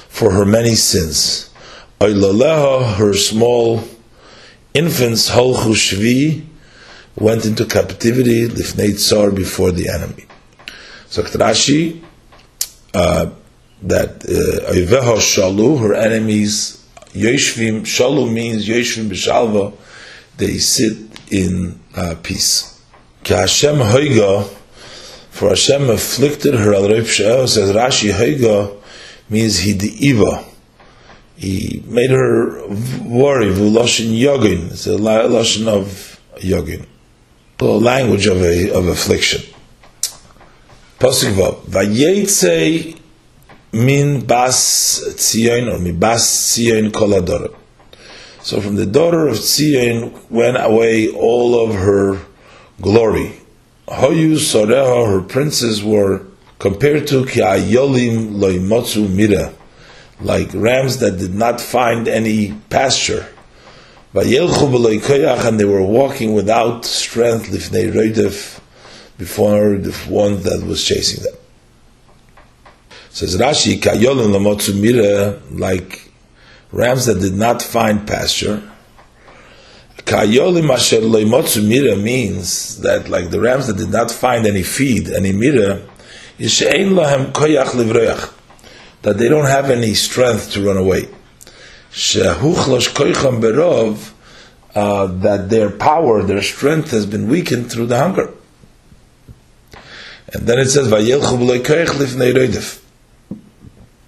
for 0.08 0.32
her 0.32 0.44
many 0.44 0.74
sins. 0.74 1.50
Oilaleha, 2.00 2.96
her 2.96 3.14
small 3.14 3.84
infants, 4.74 5.30
Holchu 5.30 5.74
Shvi, 5.74 6.44
went 7.16 7.46
into 7.46 7.64
captivity, 7.64 8.48
Lifnei 8.48 8.98
Tsar, 8.98 9.30
before 9.30 9.70
the 9.70 9.88
enemy. 9.88 10.26
So 11.06 11.22
Rashi, 11.22 12.02
uh, 12.92 13.30
that 13.82 14.20
Oiveha 14.20 15.16
uh, 15.16 15.20
Shalu, 15.20 15.80
her 15.80 15.94
enemies, 15.94 16.84
Yeshvim, 17.12 17.82
Shalu 17.82 18.32
means 18.32 18.68
Yeshvim 18.68 19.08
B'Shalva, 19.08 19.72
they 20.36 20.58
sit 20.58 20.98
in 21.30 21.80
uh, 21.96 22.16
peace. 22.22 22.73
Hashem 23.26 23.76
Hoiga, 23.76 24.44
for 25.30 25.48
Hashem 25.50 25.90
afflicted 25.90 26.54
her 26.54 26.74
al 26.74 26.88
Reif 26.88 27.08
says 27.08 27.72
Rashi 27.72 28.12
Haiga 28.12 28.76
means 29.28 29.58
he 29.58 29.74
di'iva. 29.74 30.44
He 31.36 31.82
made 31.86 32.10
her 32.10 32.66
worry, 33.02 33.46
Vulashin 33.46 34.16
Yogin. 34.16 34.70
It's 34.70 34.86
a 34.86 34.90
lashon 34.90 35.66
of 35.66 36.20
Yogin. 36.36 36.86
The 37.58 37.66
language 37.66 38.26
of 38.26 38.42
a 38.42 38.70
of 38.70 38.86
affliction. 38.86 39.42
Pasuk 40.98 41.34
Vav. 41.34 43.00
Min 43.72 44.24
bas 44.24 45.00
Tzion 45.16 45.72
or 45.72 45.80
mi 45.80 45.90
bas 45.90 46.24
Tzion 46.24 46.90
kolador. 46.90 47.52
So 48.40 48.60
from 48.60 48.76
the 48.76 48.86
daughter 48.86 49.26
of 49.26 49.38
Tzion 49.38 50.30
went 50.30 50.56
away 50.60 51.08
all 51.08 51.68
of 51.68 51.74
her 51.74 52.20
glory. 52.80 53.32
Hoyu 53.88 54.36
Soreha, 54.36 55.06
her 55.06 55.20
princes 55.20 55.82
were 55.84 56.26
compared 56.58 57.06
to 57.08 57.24
Kiayolim 57.24 58.36
Loimotsu 58.36 59.08
Mira, 59.14 59.52
like 60.20 60.50
rams 60.54 60.98
that 60.98 61.18
did 61.18 61.34
not 61.34 61.60
find 61.60 62.08
any 62.08 62.54
pasture. 62.70 63.26
And 64.14 64.30
they 65.60 65.64
were 65.64 65.82
walking 65.82 66.34
without 66.34 66.84
strength 66.84 67.50
before 69.18 69.76
the 69.76 69.92
one 70.08 70.42
that 70.42 70.64
was 70.66 70.84
chasing 70.84 71.24
them. 71.24 71.34
Says 73.10 73.36
Rashi, 73.36 73.78
Kayolim 73.80 74.32
Lamotsu 74.32 74.74
Mira, 74.80 75.40
like 75.50 76.10
rams 76.72 77.06
that 77.06 77.20
did 77.20 77.34
not 77.34 77.60
find 77.60 78.06
pasture. 78.06 78.62
Kayolim 80.04 80.70
asher 80.70 81.00
loimotzu 81.00 81.66
mira 81.66 81.96
means 81.96 82.80
that 82.80 83.08
like 83.08 83.30
the 83.30 83.40
rams 83.40 83.68
that 83.68 83.78
did 83.78 83.88
not 83.88 84.10
find 84.10 84.46
any 84.46 84.62
feed, 84.62 85.08
any 85.08 85.32
mira, 85.32 85.80
is 86.38 86.52
she'ein 86.52 86.90
lahem 86.90 87.32
koyach 87.32 87.68
livroyach, 87.68 88.32
that 89.02 89.16
they 89.16 89.28
don't 89.28 89.46
have 89.46 89.70
any 89.70 89.94
strength 89.94 90.52
to 90.52 90.66
run 90.66 90.76
away. 90.76 91.08
Shehuchlosh 91.92 92.92
koycham 92.92 93.40
berov, 93.40 94.12
uh, 94.74 95.06
that 95.06 95.48
their 95.48 95.70
power, 95.70 96.22
their 96.22 96.42
strength 96.42 96.90
has 96.90 97.06
been 97.06 97.28
weakened 97.28 97.70
through 97.70 97.86
the 97.86 97.96
hunger. 97.96 98.30
And 100.32 100.46
then 100.46 100.58
it 100.58 100.66
says, 100.66 100.90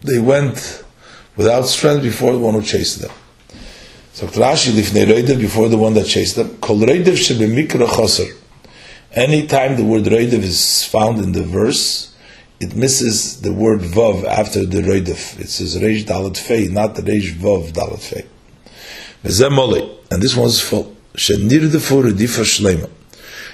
They 0.03 0.19
went 0.19 0.85
without 1.37 1.63
strength 1.63 2.03
before 2.03 2.33
the 2.33 2.39
one 2.39 2.55
who 2.55 2.63
chased 2.63 3.01
them. 3.01 3.13
So 4.17 4.27
Rashi 4.29 4.73
lifnei 4.73 5.05
reidev 5.05 5.39
before 5.39 5.69
the 5.69 5.77
one 5.77 5.93
that 5.93 6.07
chased 6.07 6.37
them. 6.37 6.57
Kol 6.57 6.79
reidev 6.79 7.19
shebemikra 7.19 7.87
choser. 7.87 8.35
Anytime 9.13 9.77
the 9.77 9.85
word 9.85 10.05
reidev 10.05 10.43
is 10.43 10.85
found 10.87 11.23
in 11.23 11.33
the 11.33 11.43
verse, 11.43 12.17
it 12.59 12.75
misses 12.75 13.43
the 13.43 13.53
word 13.53 13.81
vav 13.81 14.25
after 14.25 14.65
the 14.65 14.81
reidev. 14.81 15.39
It 15.39 15.51
says 15.51 15.77
reish 15.77 16.05
dalat 16.05 16.39
fei, 16.39 16.69
not 16.69 16.95
reish 16.95 17.35
vav 17.35 17.73
dalat 17.73 18.01
fei. 18.01 18.25
And 20.11 20.23
this 20.23 20.35
one's 20.35 20.63
full. 20.63 20.97
Shenirdefu 21.13 22.11
redifa 22.11 22.43
shlema. 22.43 22.89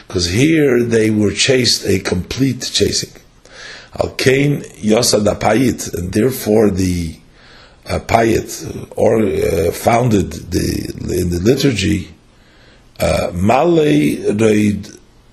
Because 0.07 0.31
here 0.31 0.85
they 0.85 1.11
were 1.11 1.33
chased 1.33 1.85
a 1.87 1.99
complete 1.99 2.71
chasing. 2.73 3.21
Al 4.01 4.11
kain 4.11 4.61
yosad 4.61 5.25
apayit, 5.27 5.93
and 5.95 6.13
therefore 6.13 6.71
the 6.71 7.17
uh, 7.87 7.99
Payet 8.01 8.89
or 8.97 9.23
uh, 9.23 9.73
founded 9.73 10.33
the 10.33 11.21
in 11.21 11.31
the 11.31 11.41
liturgy 11.41 12.13
Malay 13.35 14.33
Reid 14.33 14.89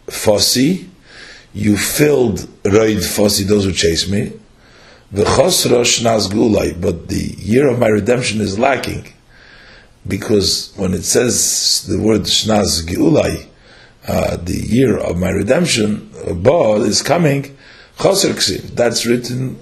Fossi, 0.08 0.88
you 1.54 1.78
filled 1.78 2.48
Reid 2.64 2.98
Fossi, 3.00 3.44
those 3.44 3.66
who 3.66 3.72
chase 3.72 4.10
me. 4.10 4.34
But 5.12 5.26
the 7.08 7.36
year 7.38 7.68
of 7.68 7.80
my 7.80 7.88
redemption 7.88 8.42
is 8.42 8.60
lacking. 8.60 9.14
Because 10.08 10.74
when 10.76 10.94
it 10.94 11.04
says 11.04 11.86
the 11.88 12.00
word 12.00 12.22
Shnaz 12.22 12.84
Gulai, 12.88 13.48
uh, 14.08 14.38
the 14.38 14.58
year 14.58 14.98
of 14.98 15.18
my 15.18 15.30
redemption, 15.30 16.10
uh, 16.26 16.34
Ba 16.34 16.82
is 16.84 17.02
coming, 17.02 17.56
that's 18.00 19.06
written 19.06 19.60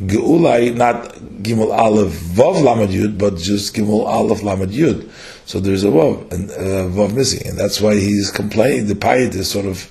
Geulai, 0.00 0.76
not 0.76 1.14
Gimel 1.42 1.72
Aleph 1.72 2.12
Vav 2.12 2.62
Lamed 2.62 2.90
Yud, 2.90 3.18
but 3.18 3.38
just 3.38 3.74
Gimel 3.74 4.04
Aleph 4.06 4.42
Lamed 4.42 4.70
Yud. 4.70 5.10
So 5.46 5.58
there's 5.58 5.84
a 5.84 5.88
Vav, 5.88 6.30
and 6.32 6.50
uh, 6.50 6.94
Vav 6.94 7.14
missing, 7.14 7.48
and 7.48 7.58
that's 7.58 7.80
why 7.80 7.94
he's 7.94 8.30
complaining. 8.30 8.88
The 8.88 8.94
Payat 8.94 9.34
is 9.34 9.50
sort 9.50 9.64
of 9.64 9.90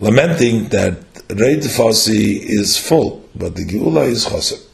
lamenting 0.00 0.68
that 0.68 0.92
Reid 1.28 1.60
Fasi 1.60 2.40
is 2.40 2.78
full, 2.78 3.28
but 3.34 3.54
the 3.54 3.64
Geula 3.64 4.06
is 4.06 4.24
Choser. 4.26 4.64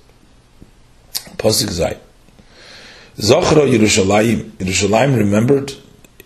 Pasuk 1.37 1.71
Zay. 1.71 1.99
Zochra 3.17 3.69
Yerushalayim. 3.69 4.51
Yerushalayim 4.53 5.17
remembered 5.17 5.73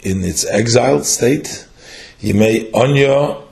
in 0.03 0.23
its 0.23 0.45
exiled 0.47 1.07
state. 1.07 1.67
Yimei 2.21 2.71
Onya 2.75 3.43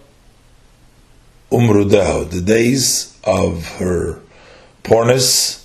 Umrudeho, 1.51 2.31
the 2.31 2.41
days 2.41 3.19
of 3.25 3.67
her 3.79 4.21
Pornis, 4.83 5.65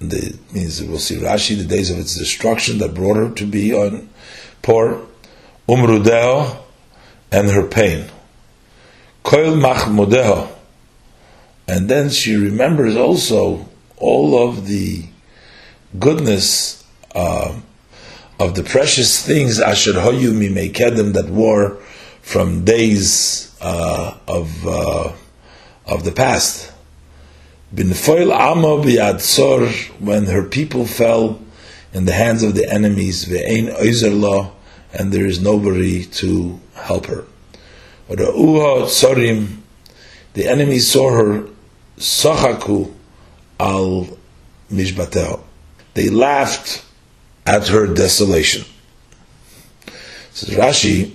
the, 0.00 0.36
means 0.52 0.82
we'll 0.82 0.98
see 0.98 1.16
Rashi, 1.16 1.56
the 1.56 1.64
days 1.64 1.90
of 1.90 1.98
its 1.98 2.16
destruction 2.16 2.78
that 2.78 2.94
brought 2.94 3.16
her 3.16 3.30
to 3.30 3.46
be 3.46 3.72
on 3.72 4.08
poor, 4.62 5.06
Umrudeo, 5.68 6.62
and 7.30 7.50
her 7.50 7.66
pain. 7.66 8.06
Koil 9.24 9.60
Machmudeo. 9.60 10.50
And 11.68 11.88
then 11.88 12.10
she 12.10 12.36
remembers 12.36 12.96
also 12.96 13.68
all 13.96 14.48
of 14.48 14.66
the 14.66 15.04
goodness 15.98 16.84
uh, 17.14 17.58
of 18.38 18.54
the 18.56 18.64
precious 18.64 19.24
things 19.24 19.60
Asher 19.60 19.92
Hoyu 19.92 20.32
Mimekedem 20.32 21.12
that 21.12 21.28
were 21.30 21.76
from 22.20 22.64
days 22.64 23.56
uh, 23.60 24.18
of 24.26 24.66
uh, 24.66 25.12
of 25.86 26.04
the 26.04 26.12
past. 26.12 26.71
Binfoil 27.74 28.30
Amma 28.30 28.84
b'Yadsor, 28.84 29.88
when 29.98 30.26
her 30.26 30.42
people 30.42 30.84
fell 30.84 31.40
in 31.94 32.04
the 32.04 32.12
hands 32.12 32.42
of 32.42 32.54
the 32.54 32.70
enemies, 32.70 33.24
ve'ein 33.24 33.74
oizerla, 33.78 34.52
and 34.92 35.10
there 35.10 35.24
is 35.24 35.40
nobody 35.40 36.04
to 36.04 36.60
help 36.74 37.06
her. 37.06 37.24
Ra'uha 38.10 38.84
tzorim, 38.84 39.56
the 40.34 40.46
enemies 40.48 40.90
saw 40.90 41.12
her, 41.12 41.48
sachaku 41.96 42.92
al 43.58 44.18
mishbateo. 44.70 45.40
They 45.94 46.10
laughed 46.10 46.84
at 47.46 47.68
her 47.68 47.86
desolation. 47.86 48.66
Says 50.32 50.50
Rashi, 50.50 51.14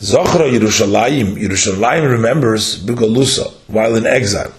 Zochra 0.00 0.50
Yerushalayim, 0.50 1.36
Yerushalayim 1.36 2.10
remembers 2.10 2.84
Bugalusa 2.84 3.52
while 3.68 3.94
in 3.94 4.04
exile. 4.04 4.52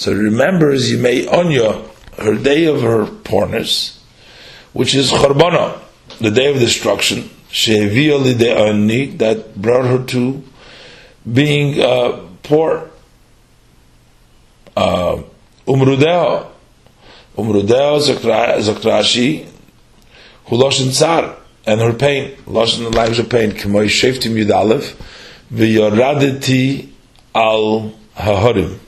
So 0.00 0.14
remembers 0.14 0.88
may 0.96 1.28
onya 1.28 1.84
her 2.16 2.34
day 2.34 2.64
of 2.64 2.80
her 2.80 3.04
poorness, 3.04 4.02
which 4.72 4.94
is 4.94 5.10
Charbana, 5.10 5.78
the 6.18 6.30
day 6.30 6.50
of 6.50 6.58
destruction, 6.58 7.28
that 9.18 9.56
brought 9.56 9.84
her 9.84 10.02
to 10.06 10.42
being 11.30 11.82
uh, 11.82 12.18
poor. 12.42 12.90
Uh, 14.74 15.22
Umrudeo, 15.66 16.50
Umrudeo 17.36 18.00
Zakrashi, 18.00 19.46
who 20.46 20.56
lost 20.56 20.80
in 20.80 20.92
tsar, 20.92 21.36
and 21.66 21.78
her 21.78 21.92
pain, 21.92 22.38
lost 22.46 22.78
in 22.78 22.84
the 22.84 22.96
lives 22.96 23.18
of 23.18 23.28
pain, 23.28 23.52
K'moy 23.52 23.84
Sheftim 23.84 24.32
Yud 24.32 24.50
Aleph, 24.50 24.96
al 27.34 27.92
Hahorim. 28.16 28.79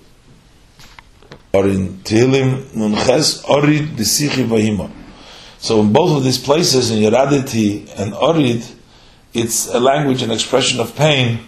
Or 1.54 1.68
in 1.68 1.98
Tehillim 1.98 2.62
Nunches, 2.74 3.44
Orid 3.44 3.88
Vahima. 3.96 4.90
So 5.58 5.80
in 5.80 5.92
both 5.92 6.16
of 6.16 6.24
these 6.24 6.38
places, 6.38 6.90
in 6.90 6.98
Yoradeti 6.98 7.88
and 7.98 8.14
Orid, 8.14 8.66
it's 9.34 9.68
a 9.68 9.78
language 9.78 10.22
and 10.22 10.32
expression 10.32 10.80
of 10.80 10.94
pain 10.96 11.40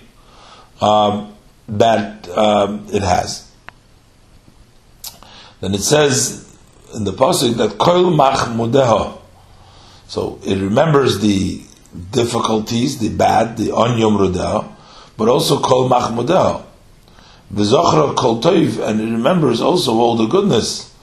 um, 0.81 1.35
that 1.69 2.29
um, 2.29 2.87
it 2.93 3.03
has. 3.03 3.51
Then 5.61 5.75
it 5.75 5.81
says 5.81 6.45
in 6.95 7.05
the 7.05 7.13
pasuk 7.13 7.57
that 7.57 7.79
Kol 7.79 8.11
Mach 8.11 8.49
So 10.07 10.39
it 10.45 10.57
remembers 10.57 11.21
the 11.21 11.63
difficulties, 12.11 12.99
the 12.99 13.09
bad, 13.09 13.57
the 13.57 13.69
onyom 13.69 14.19
rudeho, 14.19 14.71
but 15.17 15.29
also 15.29 15.61
Kol 15.61 15.89
Mach 15.89 16.11
Mudeho. 16.13 16.65
V'zochra 17.53 18.17
Kol 18.17 18.41
Toiv, 18.41 18.79
and 18.87 19.01
it 19.01 19.05
remembers 19.05 19.61
also 19.61 19.95
all 19.95 20.17
the 20.17 20.27
goodness 20.27 20.95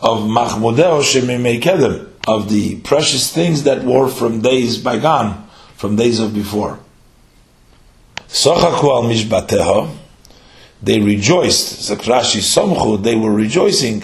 of 0.00 0.20
Machmudeo 0.20 1.02
Shemimei 1.02 1.60
Kedem, 1.60 2.08
of 2.26 2.48
the 2.48 2.76
precious 2.80 3.32
things 3.32 3.64
that 3.64 3.84
were 3.84 4.08
from 4.08 4.40
days 4.40 4.78
bygone 4.78 5.46
from 5.80 5.96
days 5.96 6.20
of 6.20 6.34
before. 6.34 6.78
Sochaku 8.28 8.84
al 8.84 9.04
mishbateha, 9.04 9.96
they 10.82 11.00
rejoiced. 11.00 11.90
Zakrashi 11.90 12.40
somchu, 12.40 13.02
they 13.02 13.16
were 13.16 13.32
rejoicing 13.32 14.02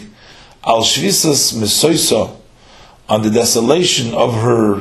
al 0.64 0.80
shvisas 0.82 1.54
mesoisa 1.54 2.34
on 3.10 3.22
the 3.22 3.30
desolation 3.30 4.14
of 4.14 4.34
her, 4.34 4.76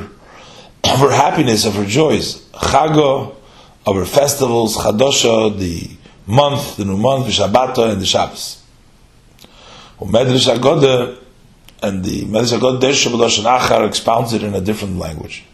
of 0.84 1.00
her 1.00 1.12
happiness, 1.12 1.66
of 1.66 1.74
her 1.74 1.84
joys. 1.84 2.42
Chago, 2.52 3.34
of 3.86 3.96
her 3.96 4.06
festivals, 4.06 4.78
Chadosha, 4.78 5.56
the 5.58 5.95
month, 6.26 6.76
the 6.76 6.84
new 6.84 6.96
month, 6.96 7.26
Shabbat, 7.26 7.92
and 7.92 8.00
the 8.00 8.06
Shabbos. 8.06 8.62
Umedrash 10.00 10.54
Agoda, 10.54 11.18
and 11.82 12.04
the 12.04 12.22
Medrash 12.22 12.58
Agoda 12.58 12.80
Desh 12.80 13.06
Achar 13.06 13.86
expounds 13.86 14.32
it 14.32 14.42
in 14.42 14.54
a 14.54 14.60
different 14.60 14.98
language. 14.98 15.44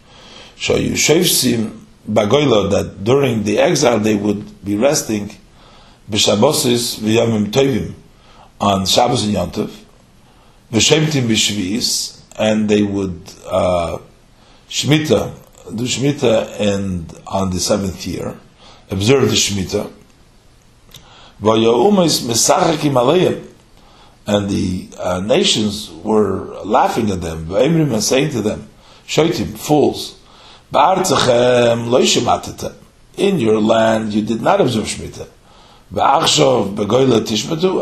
So 0.57 0.77
you 0.77 0.93
Yushevsim 0.93 1.79
Bagoila 2.09 2.71
that 2.71 3.05
during 3.05 3.43
the 3.45 3.59
exile 3.59 3.99
they 3.99 4.15
would 4.15 4.65
be 4.65 4.77
resting 4.77 5.31
b'Shabbosis 6.11 6.99
v'Yomim 6.99 7.51
Tovim 7.51 7.95
on 8.61 8.87
Shabbos 8.87 9.25
and 9.25 9.35
Yontiv, 9.37 9.71
v'Shemtim 10.73 11.29
b'Shvi'is, 11.29 12.21
and 12.39 12.69
they 12.69 12.83
would 12.83 13.21
uh, 13.47 13.99
Shemitah, 14.69 15.35
do 15.77 15.85
Shemitah 15.85 16.61
and 16.61 17.13
on 17.27 17.51
the 17.51 17.61
seventh 17.61 18.07
year, 18.07 18.39
observe 18.91 19.29
the 19.29 19.37
Shemitah. 19.37 19.93
And 24.25 24.49
the 24.49 24.89
uh, 24.99 25.21
nations 25.21 25.91
were 26.05 26.63
laughing 26.65 27.11
at 27.11 27.21
them, 27.21 27.47
v'Emrim 27.47 27.93
and 27.93 28.03
saying 28.03 28.31
to 28.31 28.41
them, 28.41 28.69
Shoitim, 29.07 29.59
fools, 29.59 30.19
in 33.17 33.41
your 33.41 33.61
land, 33.61 34.15
you 34.15 34.23
did 34.23 34.41
not 34.41 34.61
observe 34.61 34.87
Shemitah. 34.87 35.29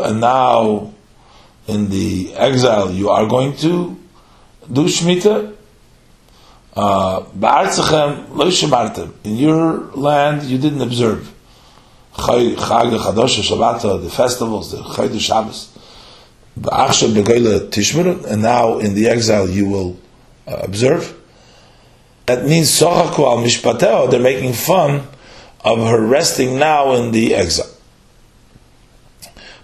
And 0.05 0.19
now, 0.19 0.93
in 1.67 1.89
the 1.89 2.33
exile, 2.35 2.91
you 2.91 3.09
are 3.09 3.25
going 3.27 3.55
to 3.57 3.97
do 4.71 4.85
Shemitah. 4.85 5.55
Uh, 6.73 7.23
in 9.23 9.37
your 9.37 9.77
land, 9.93 10.43
you 10.43 10.57
didn't 10.57 10.81
observe. 10.81 11.31
Chag 12.15 12.55
Shabbat, 12.55 14.01
the 14.03 14.09
festivals, 14.09 14.71
the 14.71 14.77
Chaydu 14.77 15.19
Shabbos. 15.19 15.69
And 18.31 18.41
now, 18.41 18.79
in 18.79 18.93
the 18.93 19.07
exile, 19.07 19.49
you 19.49 19.69
will 19.69 19.99
uh, 20.47 20.57
observe. 20.63 21.17
That 22.25 22.45
means 22.45 22.69
Sochaku 22.69 23.19
al 23.19 23.37
Mishpateo, 23.37 24.11
they're 24.11 24.19
making 24.19 24.53
fun 24.53 25.07
of 25.63 25.79
her 25.79 26.05
resting 26.05 26.59
now 26.59 26.93
in 26.93 27.11
the 27.11 27.35
exile. 27.35 27.69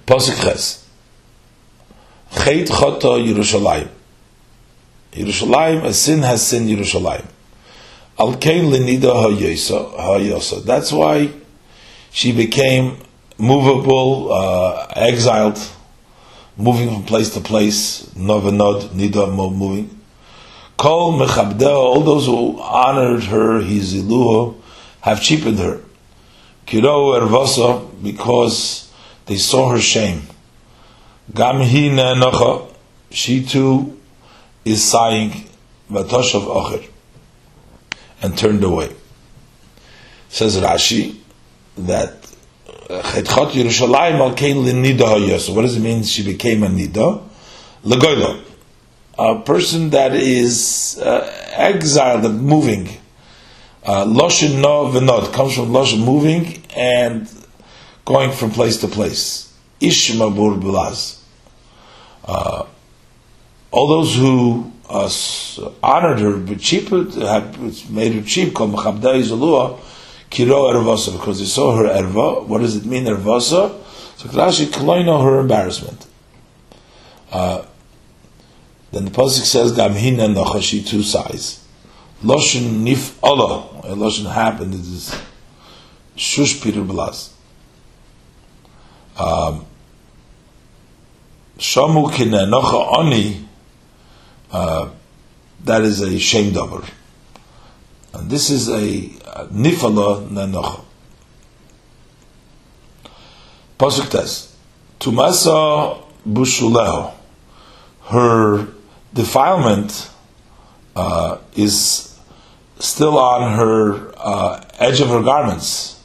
Posik 0.06 0.42
Ches. 0.42 0.88
Cheit 2.32 2.68
Choto 2.68 3.18
Yerushalayim. 3.24 3.90
Yerushalayim, 5.12 5.84
a 5.84 5.94
sin 5.94 6.22
has 6.22 6.46
sinned 6.46 6.70
Yerushalayim. 6.70 7.26
Al 8.20 8.36
Kain 8.38 8.66
Linida 8.66 9.14
HaYosa. 9.14 10.64
That's 10.64 10.92
why 10.92 11.32
she 12.18 12.32
became 12.32 12.98
movable, 13.38 14.34
uh, 14.34 14.88
exiled, 14.96 15.60
moving 16.58 16.90
from 16.90 17.04
place 17.04 17.32
to 17.36 17.40
place, 17.40 18.06
Novanod, 18.16 18.90
Nida, 18.90 19.32
moving. 19.32 20.02
Kol 20.78 21.14
mechabdeo, 21.20 21.76
all 21.76 22.02
those 22.02 22.26
who 22.26 22.60
honored 22.60 23.26
her, 23.26 23.60
his 23.62 23.94
iluho, 23.94 24.56
have 25.02 25.22
cheapened 25.22 25.60
her. 25.60 25.80
Kiro 26.66 27.22
ervosa, 27.22 27.88
because 28.02 28.92
they 29.28 29.38
saw 29.38 29.70
her 29.70 29.80
shame. 29.80 30.24
Gam 31.36 31.58
hi 31.58 32.68
she 33.12 33.46
too 33.46 33.96
is 34.66 34.84
sighing, 34.84 35.46
vatoshav 35.92 36.48
ocher, 36.48 36.90
and 38.24 38.36
turned 38.36 38.64
away. 38.64 38.90
Says 40.30 40.58
Rashi, 40.58 41.18
that 41.86 42.22
Chetchot 42.90 43.52
Yerushalayim 43.52 44.20
al 44.20 44.34
kein 44.36 44.58
l'nida 44.66 45.40
So 45.40 45.54
what 45.54 45.64
does 45.64 45.78
it 45.78 45.82
mean 45.82 46.04
she 46.04 46.24
became 46.24 46.64
a 46.64 46.68
nida? 46.68 47.24
Legoilo 47.84 48.44
a 49.18 49.40
person 49.42 49.90
that 49.92 50.14
is 50.14 51.00
uh, 51.04 51.52
exiled 51.54 52.26
and 52.26 52.42
moving. 52.42 52.88
Uh, 53.84 54.06
Loshin 54.06 54.62
no 54.62 54.86
v'nod 54.92 55.34
comes 55.34 55.56
from 55.56 55.68
Loshin 55.70 56.04
moving 56.04 56.64
and 56.76 57.28
going 58.06 58.32
from 58.32 58.52
place 58.52 58.78
to 58.82 58.88
place. 58.88 59.54
Ishma 59.82 60.32
bilaz. 60.32 61.20
Uh, 62.26 62.66
all 63.72 63.88
those 63.88 64.16
who 64.16 64.72
uh, 64.90 65.10
honored 65.82 66.20
her, 66.20 66.38
but 66.38 66.60
cheap, 66.60 66.92
made 66.92 68.14
her 68.14 68.24
cheap, 68.24 68.54
called 68.54 68.74
Machabda 68.74 69.22
Izalua, 69.22 69.80
Kiro 70.30 70.74
Ervasa, 70.74 71.14
because 71.14 71.40
he 71.40 71.46
saw 71.46 71.76
her 71.76 71.86
Erva. 71.86 72.46
What 72.46 72.62
does 72.62 72.76
it 72.76 72.86
mean, 72.86 73.06
Ervasa? 73.06 73.84
So 74.18 74.30
Rashi, 74.30 74.66
Kloino, 74.66 75.24
her 75.24 75.40
embarrassment. 75.40 76.08
Uh, 77.32 77.66
then 78.92 79.06
the 79.06 79.12
pasuk 79.12 79.46
says 79.46 79.72
Gamhina 79.74 80.34
Nachashi 80.34 80.86
two 80.86 81.04
sides. 81.04 81.64
Loshen 82.24 82.84
Nif 82.86 83.16
Allah, 83.22 83.68
a 83.84 83.96
Loshen 83.96 84.32
happened. 84.32 84.74
It 84.74 84.80
is 84.80 85.16
Shush 86.16 86.62
Peter 86.64 86.82
Blas. 86.82 87.36
Um, 89.18 89.66
Shamu 91.58 92.10
Kinenocha 92.10 92.98
Oni. 92.98 93.48
Uh, 94.52 94.90
that 95.64 95.82
is 95.82 96.02
a 96.02 96.18
shame 96.18 96.54
dover. 96.54 96.84
And 98.14 98.30
this 98.30 98.50
is 98.50 98.70
a 98.70 99.10
nifala 99.52 100.28
nenocha. 100.30 100.84
Pasuk 103.78 104.10
test. 104.10 104.56
Tumasa 105.00 106.04
bushuleho. 106.28 107.14
Her 108.06 108.68
defilement 109.14 110.10
uh, 110.96 111.38
is 111.56 112.18
still 112.80 113.18
on 113.18 113.58
her 113.58 114.14
uh, 114.18 114.64
edge 114.80 115.02
of 115.02 115.10
her 115.10 115.22
garments. 115.22 116.04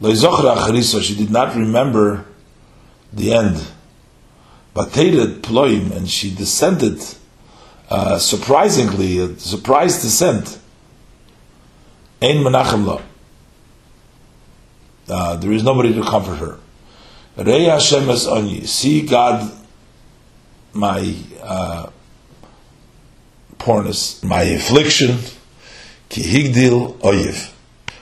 She 0.00 1.14
did 1.14 1.30
not 1.30 1.54
remember 1.54 2.24
the 3.12 3.34
end. 3.34 3.66
But 4.74 4.88
ploim, 4.90 5.94
and 5.94 6.08
she 6.08 6.34
descended 6.34 7.00
uh, 7.90 8.18
surprisingly, 8.18 9.18
a 9.18 9.38
surprise 9.38 10.00
descent. 10.00 10.58
Ein 12.22 12.44
menachem 12.44 12.86
lo. 12.86 13.02
Uh, 15.08 15.36
there 15.36 15.50
is 15.50 15.64
nobody 15.64 15.92
to 15.92 16.02
comfort 16.02 16.36
her. 16.36 16.58
Rei 17.36 17.64
Hashem 17.64 18.08
es 18.10 18.26
onyi. 18.26 18.64
See 18.66 19.04
God 19.04 19.50
my 20.72 21.16
uh, 21.42 21.90
poorness, 23.58 24.22
my 24.22 24.42
affliction, 24.42 25.18
ki 26.08 26.22
higdil 26.22 26.96
oyev. 26.98 27.50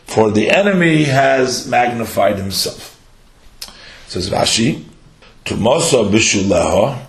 For 0.05 0.31
the 0.31 0.51
enemy 0.51 1.05
has 1.05 1.67
magnified 1.67 2.37
himself. 2.37 3.01
Says 4.07 4.29
Rashi, 4.29 4.85
to 5.47 5.55
Mosa 5.55 6.11
Bishuleha, 6.11 7.07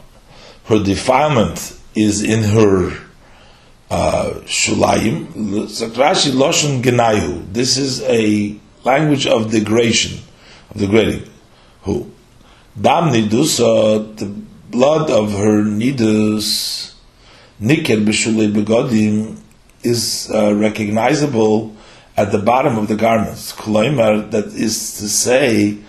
her 0.65 0.83
defilement 0.83 1.77
is 1.93 2.23
in 2.23 2.43
her 2.43 3.10
shulayim. 3.91 5.25
Rashi 5.27 6.31
Loshen 6.31 6.81
Genayu. 6.81 7.51
This 7.51 7.77
is 7.77 8.01
a 8.03 8.55
language 8.83 9.27
of 9.27 9.51
degradation, 9.51 10.19
of 10.69 10.77
degrading. 10.77 11.29
Who? 11.83 12.11
Dam 12.79 13.11
Nidusa, 13.13 14.15
the 14.17 14.25
blood 14.25 15.09
of 15.11 15.31
her 15.33 15.63
Nidus, 15.63 16.93
Nikel 17.59 17.97
Bishulei 17.97 18.51
Begodim, 18.53 19.37
is 19.83 20.31
uh, 20.33 20.53
recognizable 20.55 21.75
at 22.15 22.31
the 22.31 22.39
bottom 22.39 22.77
of 22.77 22.87
the 22.87 22.95
garments. 22.95 23.51
Kloimar, 23.51 24.31
that 24.31 24.45
is 24.47 24.97
to 24.99 25.09
say, 25.09 25.79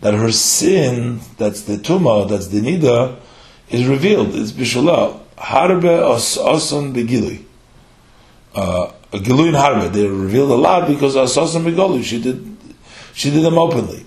that 0.00 0.14
her 0.14 0.32
sin, 0.32 1.20
that's 1.38 1.62
the 1.62 1.76
tuma, 1.76 2.28
that's 2.28 2.48
the 2.48 2.60
nida, 2.60 3.16
is 3.70 3.86
revealed. 3.86 4.34
It's 4.34 4.52
bishula. 4.52 5.20
Harbe 5.36 5.84
os 5.84 6.36
begilui. 6.38 7.44
Uh, 8.54 8.92
Gilui 9.18 9.48
and 9.48 9.56
Harbe, 9.56 9.92
they 9.92 10.06
revealed 10.06 10.50
a 10.50 10.54
lot 10.54 10.88
because 10.88 11.16
Asasan 11.16 11.64
Begolu, 11.64 12.02
she 12.02 12.20
did, 12.20 12.56
she 13.12 13.30
did 13.30 13.44
them 13.44 13.58
openly. 13.58 14.04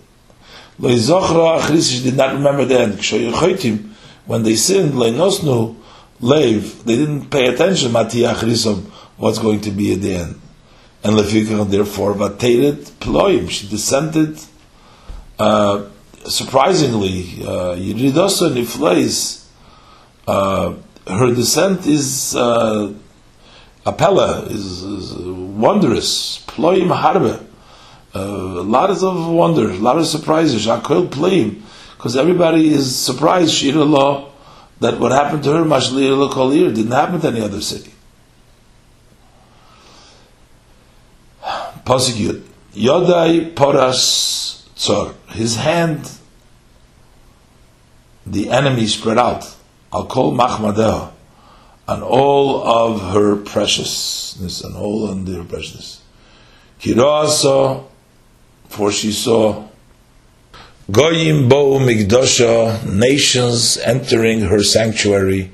Lo 0.79 0.89
she 0.89 2.03
did 2.03 2.15
not 2.15 2.33
remember 2.33 2.65
the 2.65 2.79
end. 2.79 3.95
When 4.25 4.43
they 4.43 4.55
sinned, 4.55 4.93
Leinosnu, 4.93 5.75
Leiv, 6.21 6.83
they 6.83 6.95
didn't 6.97 7.29
pay 7.29 7.47
attention, 7.47 7.91
Mati 7.91 8.21
Achrisom, 8.21 8.83
what's 9.17 9.39
going 9.39 9.61
to 9.61 9.71
be 9.71 9.93
at 9.93 10.01
the 10.01 10.13
end. 10.13 10.41
And 11.03 11.15
Lefikach, 11.15 11.69
therefore, 11.69 12.13
Vateret 12.13 12.75
Ploim, 12.99 13.49
she 13.49 13.67
descended, 13.67 14.37
uh, 15.39 15.87
surprisingly, 16.25 17.43
uh, 17.43 17.75
Yiridosa 17.75 18.51
Nifleis, 18.51 19.46
uh, 20.27 20.73
her 21.07 21.33
descent 21.33 21.85
is, 21.87 22.35
uh, 22.35 22.93
Apella, 23.85 24.49
is, 24.51 24.83
is 24.83 25.15
wondrous, 25.15 26.43
Ploim 26.47 26.95
Harbe, 26.95 27.43
uh, 28.13 28.19
a 28.19 28.63
lot 28.63 28.89
of 28.89 29.29
wonder, 29.29 29.69
a 29.69 29.75
lot 29.75 29.97
of 29.97 30.05
surprises, 30.05 30.65
Shakol 30.65 31.07
Ploim, 31.07 31.61
because 31.95 32.15
everybody 32.17 32.69
is 32.73 32.93
surprised, 32.95 33.53
Shira 33.53 33.83
Law, 33.83 34.31
that 34.79 34.99
what 34.99 35.11
happened 35.11 35.43
to 35.43 35.51
her, 35.53 35.63
Mashlir 35.63 36.29
Kolir, 36.29 36.73
didn't 36.73 36.91
happen 36.91 37.19
to 37.21 37.27
any 37.27 37.41
other 37.41 37.61
city. 37.61 37.91
Pasuk 41.41 42.43
Yodai 42.73 43.53
Poras 43.53 44.67
Tzor. 44.75 45.15
His 45.29 45.55
hand, 45.55 46.11
the 48.25 48.49
enemy 48.49 48.85
spread 48.87 49.17
out. 49.17 49.56
I'll 49.91 50.05
call 50.05 50.35
Machmadeh 50.35 51.11
on 51.87 52.03
all 52.03 52.67
of 52.67 53.13
her 53.13 53.35
preciousness 53.37 54.61
and 54.61 54.75
all 54.75 55.07
of 55.07 55.25
their 55.25 55.43
preciousness. 55.43 56.01
Kirasa, 56.81 57.83
for 58.67 58.91
she 58.91 59.11
saw 59.11 59.67
Goyim 60.91 61.49
bo 61.49 61.79
migdosha, 61.79 62.85
nations 62.85 63.77
entering 63.77 64.41
her 64.41 64.63
sanctuary. 64.63 65.51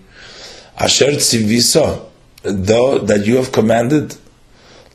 Asher 0.78 1.12
tzivisa, 1.12 2.06
though 2.44 3.00
that 3.00 3.26
you 3.26 3.38
have 3.38 3.52
commanded, 3.52 4.16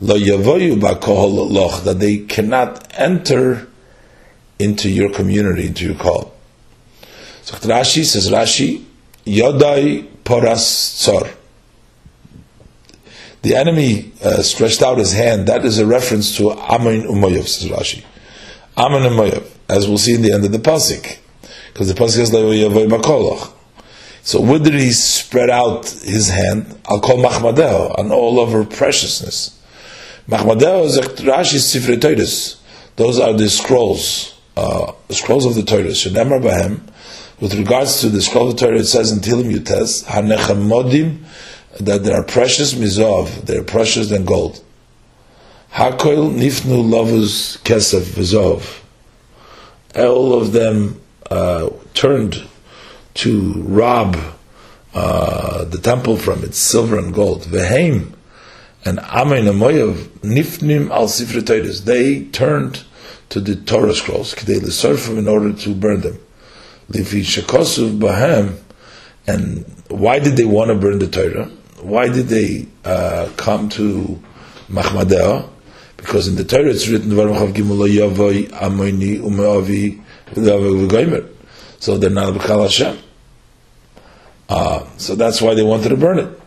lo 0.00 0.16
yavoyu 0.16 0.80
bakohol 0.80 1.50
loch, 1.50 1.84
that 1.84 1.98
they 2.00 2.18
cannot 2.18 2.92
enter 2.98 3.68
into 4.58 4.88
your 4.88 5.10
community, 5.12 5.66
into 5.66 5.86
your 5.86 5.94
call. 5.94 6.34
So 7.42 7.56
Rashi 7.56 8.04
says 8.04 8.30
Rashi, 8.30 8.84
Yodai 9.28 10.08
poras 10.24 10.96
tzor. 10.98 11.34
The 13.42 13.54
enemy 13.54 14.12
uh, 14.22 14.42
stretched 14.42 14.82
out 14.82 14.98
his 14.98 15.12
hand. 15.12 15.46
That 15.46 15.64
is 15.64 15.78
a 15.78 15.86
reference 15.86 16.36
to 16.38 16.50
Amin 16.50 17.02
Umayyov, 17.02 17.46
says 17.46 17.70
Rashi. 17.70 18.04
Amin 18.76 19.02
Umayyov 19.02 19.58
as 19.68 19.86
we'll 19.86 19.98
see 19.98 20.14
in 20.14 20.22
the 20.22 20.32
end 20.32 20.44
of 20.44 20.52
the 20.52 20.58
pasuk, 20.58 21.18
because 21.72 21.88
the 21.88 21.94
pasuk 21.94 22.20
is 22.20 22.30
Yavoy 22.30 22.88
Bakolach. 22.88 23.52
So 24.22 24.40
where 24.40 24.58
did 24.58 24.74
he 24.74 24.92
spread 24.92 25.50
out 25.50 25.88
his 25.88 26.28
hand? 26.28 26.80
I'll 26.86 27.00
call 27.00 27.22
Machmadeo 27.22 27.98
on 27.98 28.10
all 28.10 28.40
of 28.40 28.52
her 28.52 28.64
preciousness. 28.64 29.60
Machmadeo 30.28 30.84
is 30.84 30.98
Rashi 30.98 31.58
Sifrei 31.58 32.00
Toides. 32.00 32.60
Those 32.96 33.18
are 33.20 33.32
the 33.32 33.48
scrolls, 33.48 34.38
uh, 34.56 34.92
scrolls 35.10 35.46
of 35.46 35.54
the 35.54 35.62
Torah. 35.62 35.84
Shemar 35.84 36.42
Bahem. 36.42 36.80
With 37.40 37.54
regards 37.54 38.00
to 38.00 38.08
the 38.08 38.18
the 38.18 38.54
Torah, 38.56 38.78
it 38.78 38.84
says 38.84 39.12
in 39.12 39.20
Tilim 39.20 39.52
Yutes, 39.54 40.04
Hanechamodim, 40.04 41.24
that 41.80 42.02
they 42.02 42.12
are 42.12 42.24
precious 42.24 42.74
mizov, 42.74 43.46
they 43.46 43.56
are 43.56 43.62
precious 43.62 44.08
than 44.08 44.24
gold. 44.24 44.62
Hakoil 45.72 46.32
nifnu 46.34 46.82
lavuz 46.90 47.58
kesef 47.62 48.00
vizov 48.00 48.82
all 49.96 50.34
of 50.34 50.52
them 50.52 51.00
uh, 51.30 51.70
turned 51.94 52.42
to 53.14 53.52
rob 53.62 54.16
uh, 54.94 55.64
the 55.64 55.78
temple 55.78 56.16
from 56.16 56.44
its 56.44 56.58
silver 56.58 56.98
and 56.98 57.14
gold. 57.14 57.42
Veheim 57.42 58.12
and 58.84 58.98
Amen 59.00 59.44
Amoyav 59.44 59.94
Nifnim 60.20 60.90
al 60.90 61.06
Sifretoides. 61.06 61.84
They 61.84 62.24
turned 62.24 62.84
to 63.28 63.40
the 63.40 63.56
Torah 63.56 63.94
scrolls, 63.94 64.34
in 65.18 65.28
order 65.28 65.52
to 65.52 65.74
burn 65.74 66.00
them. 66.00 66.18
Lifi 66.90 67.20
Shekosuv. 67.20 68.58
And 69.26 69.64
why 69.88 70.18
did 70.18 70.36
they 70.36 70.44
want 70.44 70.70
to 70.70 70.74
burn 70.74 70.98
the 70.98 71.06
Torah? 71.06 71.46
Why 71.82 72.08
did 72.08 72.28
they 72.28 72.66
uh, 72.84 73.30
come 73.36 73.68
to 73.70 74.20
Machmadeh? 74.68 75.48
Because 75.96 76.28
in 76.28 76.36
the 76.36 76.44
Torah 76.44 76.70
it's 76.70 76.88
written, 76.88 77.10
Amoni 77.10 78.48
So 81.78 81.98
they're 81.98 82.10
not 82.10 82.34
B'chal 82.34 82.62
Hashem. 82.62 82.98
Uh, 84.48 84.86
so 84.96 85.14
that's 85.14 85.42
why 85.42 85.54
they 85.54 85.62
wanted 85.62 85.90
to 85.90 85.96
burn 85.96 86.18
it. 86.20 86.40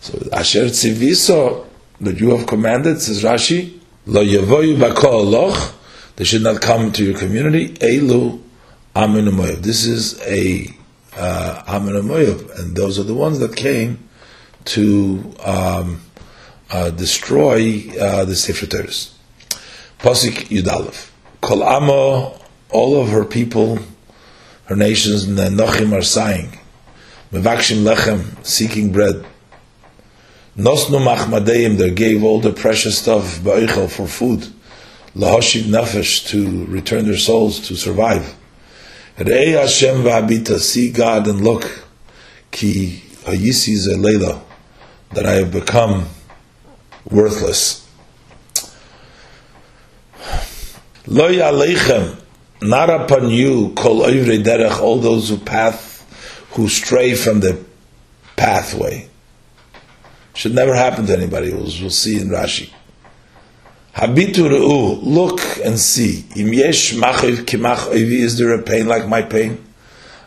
So 0.00 0.28
Asher 0.32 0.66
Tziviso, 0.66 1.66
that 2.00 2.20
you 2.20 2.36
have 2.36 2.46
commanded, 2.46 3.00
says 3.00 3.22
Rashi, 3.22 3.80
Lo 4.06 4.22
Yavoyu 4.22 4.78
Loch, 5.30 5.74
they 6.16 6.24
should 6.24 6.42
not 6.42 6.60
come 6.60 6.92
to 6.92 7.04
your 7.04 7.18
community, 7.18 7.70
Eilu 7.70 8.43
Amin 8.96 9.24
This 9.60 9.86
is 9.86 10.22
a 10.22 10.72
uh, 11.16 11.64
Amin 11.66 11.96
and 11.96 12.76
those 12.76 12.96
are 12.96 13.02
the 13.02 13.14
ones 13.14 13.40
that 13.40 13.56
came 13.56 14.08
to 14.66 15.34
um, 15.44 16.00
uh, 16.70 16.90
destroy 16.90 17.90
uh, 18.00 18.24
the 18.24 18.36
Sefer 18.36 18.66
Torahs. 18.66 19.12
Pasik 19.98 20.46
Yudalev. 20.46 21.10
Kol 21.40 21.64
Amo, 21.64 22.38
all 22.70 23.00
of 23.00 23.08
her 23.08 23.24
people, 23.24 23.80
her 24.66 24.76
nations, 24.76 25.24
and 25.24 25.36
the 25.36 25.46
Nochim 25.46 25.92
are 25.92 26.00
sighing. 26.02 26.56
Mevakshim 27.32 27.82
Lechem, 27.82 28.46
seeking 28.46 28.92
bread. 28.92 29.26
Nosnu 30.56 31.04
Machmadeim, 31.04 31.78
they 31.78 31.90
gave 31.90 32.22
all 32.22 32.40
the 32.40 32.52
precious 32.52 32.96
stuff, 32.96 33.40
Ba'ichel, 33.40 33.90
for 33.90 34.06
food. 34.06 34.46
Lahoshiv 35.16 35.62
Nefesh, 35.62 36.28
to 36.28 36.64
return 36.66 37.06
their 37.06 37.16
souls, 37.16 37.58
to 37.66 37.74
survive. 37.74 38.36
Re'ei 39.18 39.52
Hashem 39.52 40.02
v'habita, 40.02 40.58
see 40.58 40.90
God 40.90 41.28
and 41.28 41.40
look. 41.40 41.86
Ki 42.50 43.02
hayisi 43.22 43.76
zelela, 43.76 44.40
that 45.12 45.24
I 45.24 45.34
have 45.34 45.52
become 45.52 46.06
worthless. 47.08 47.88
Lo 51.06 51.30
yalechem, 51.30 52.18
not 52.62 52.90
upon 52.90 53.30
you, 53.30 53.72
kol 53.76 54.00
oivre 54.00 54.42
derech, 54.42 54.80
all 54.80 54.98
those 54.98 55.28
who 55.28 55.36
path, 55.36 56.04
who 56.52 56.68
stray 56.68 57.14
from 57.14 57.40
the 57.40 57.62
pathway. 58.36 59.08
Should 60.34 60.54
never 60.54 60.74
happen 60.74 61.06
to 61.06 61.16
anybody. 61.16 61.52
We'll, 61.52 61.70
we'll 61.80 61.90
see 61.90 62.20
in 62.20 62.28
Rashi. 62.28 62.72
Habitu 63.94 64.48
re'u, 64.50 64.98
look 65.02 65.40
and 65.64 65.78
see. 65.78 66.24
Im 66.34 66.52
yesh 66.52 66.94
machiv 66.94 67.44
kimach 67.44 67.90
oivi, 67.90 68.18
is 68.18 68.36
there 68.38 68.52
a 68.52 68.62
pain 68.62 68.86
like 68.88 69.08
my 69.08 69.22
pain? 69.22 69.64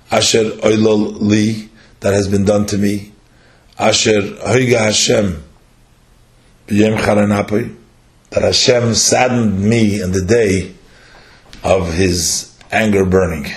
Asher 0.09 0.43
oilol 0.43 1.19
li, 1.19 1.69
that 1.99 2.13
has 2.13 2.29
been 2.29 2.45
done 2.45 2.65
to 2.67 2.77
me. 2.77 3.11
Asher 3.77 4.21
hoiga 4.21 4.79
Hashem, 4.79 5.43
that 6.67 8.41
Hashem 8.41 8.93
saddened 8.95 9.59
me 9.59 10.01
in 10.01 10.11
the 10.11 10.23
day 10.23 10.73
of 11.63 11.93
His 11.93 12.57
anger 12.71 13.05
burning. 13.05 13.51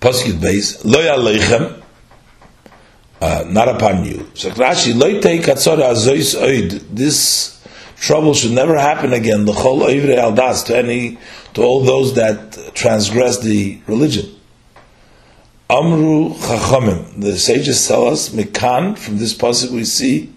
Pasuk 0.00 0.40
base 0.40 0.84
lo 0.84 1.00
aleichem, 1.00 1.79
uh, 3.20 3.44
not 3.46 3.68
upon 3.68 4.04
you. 4.04 4.30
So 4.34 4.50
Rashi 4.50 4.92
katzora. 5.40 6.80
This 6.94 7.64
trouble 7.96 8.34
should 8.34 8.52
never 8.52 8.78
happen 8.78 9.12
again. 9.12 9.44
The 9.44 9.52
chol 9.52 9.86
oivre 9.88 10.16
aldas 10.16 10.64
to 10.66 10.76
any 10.76 11.18
to 11.54 11.62
all 11.62 11.82
those 11.82 12.14
that 12.14 12.72
transgress 12.74 13.38
the 13.40 13.80
religion. 13.86 14.34
Amru 15.68 16.30
chachamim. 16.34 17.20
The 17.20 17.38
sages 17.38 17.86
tell 17.86 18.08
us 18.08 18.30
mikan 18.30 18.96
from 18.98 19.18
this 19.18 19.34
pasuk 19.34 19.70
we 19.70 19.84
see 19.84 20.32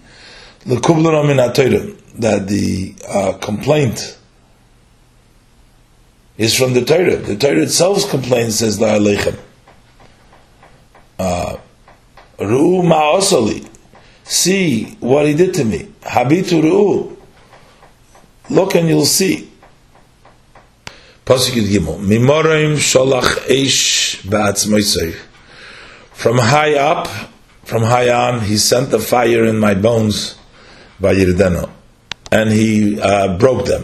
lekublan 0.65 1.27
min 1.27 1.37
that 2.19 2.47
the 2.47 2.95
uh, 3.07 3.33
complaint 3.39 4.17
is 6.37 6.55
from 6.55 6.73
the 6.73 6.83
Torah. 6.83 7.17
The 7.17 7.35
Torah 7.35 7.61
itself 7.61 8.09
complains, 8.09 8.59
says 8.59 8.77
the 8.77 8.85
Aleichem. 8.85 9.39
Uh, 11.19 11.57
Ru'u 12.39 12.83
ma'osali. 12.83 13.69
See 14.23 14.97
what 14.99 15.27
he 15.27 15.33
did 15.33 15.53
to 15.55 15.65
me. 15.65 15.87
Habitu 16.01 16.61
ru'u. 16.61 17.17
Look 18.49 18.75
and 18.75 18.87
you'll 18.87 19.05
see. 19.05 19.49
Gimel. 21.25 21.99
Sholach 22.77 23.47
eish 23.47 24.21
ba'atzmoisei. 24.23 25.15
From 26.11 26.37
high 26.37 26.75
up, 26.75 27.07
from 27.63 27.83
high 27.83 28.09
on, 28.09 28.41
he 28.41 28.57
sent 28.57 28.91
the 28.91 28.99
fire 28.99 29.45
in 29.45 29.57
my 29.57 29.73
bones 29.73 30.37
by 30.99 31.13
Yirdeno. 31.15 31.69
And 32.31 32.51
he 32.51 32.99
uh, 32.99 33.37
broke 33.37 33.65
them. 33.65 33.83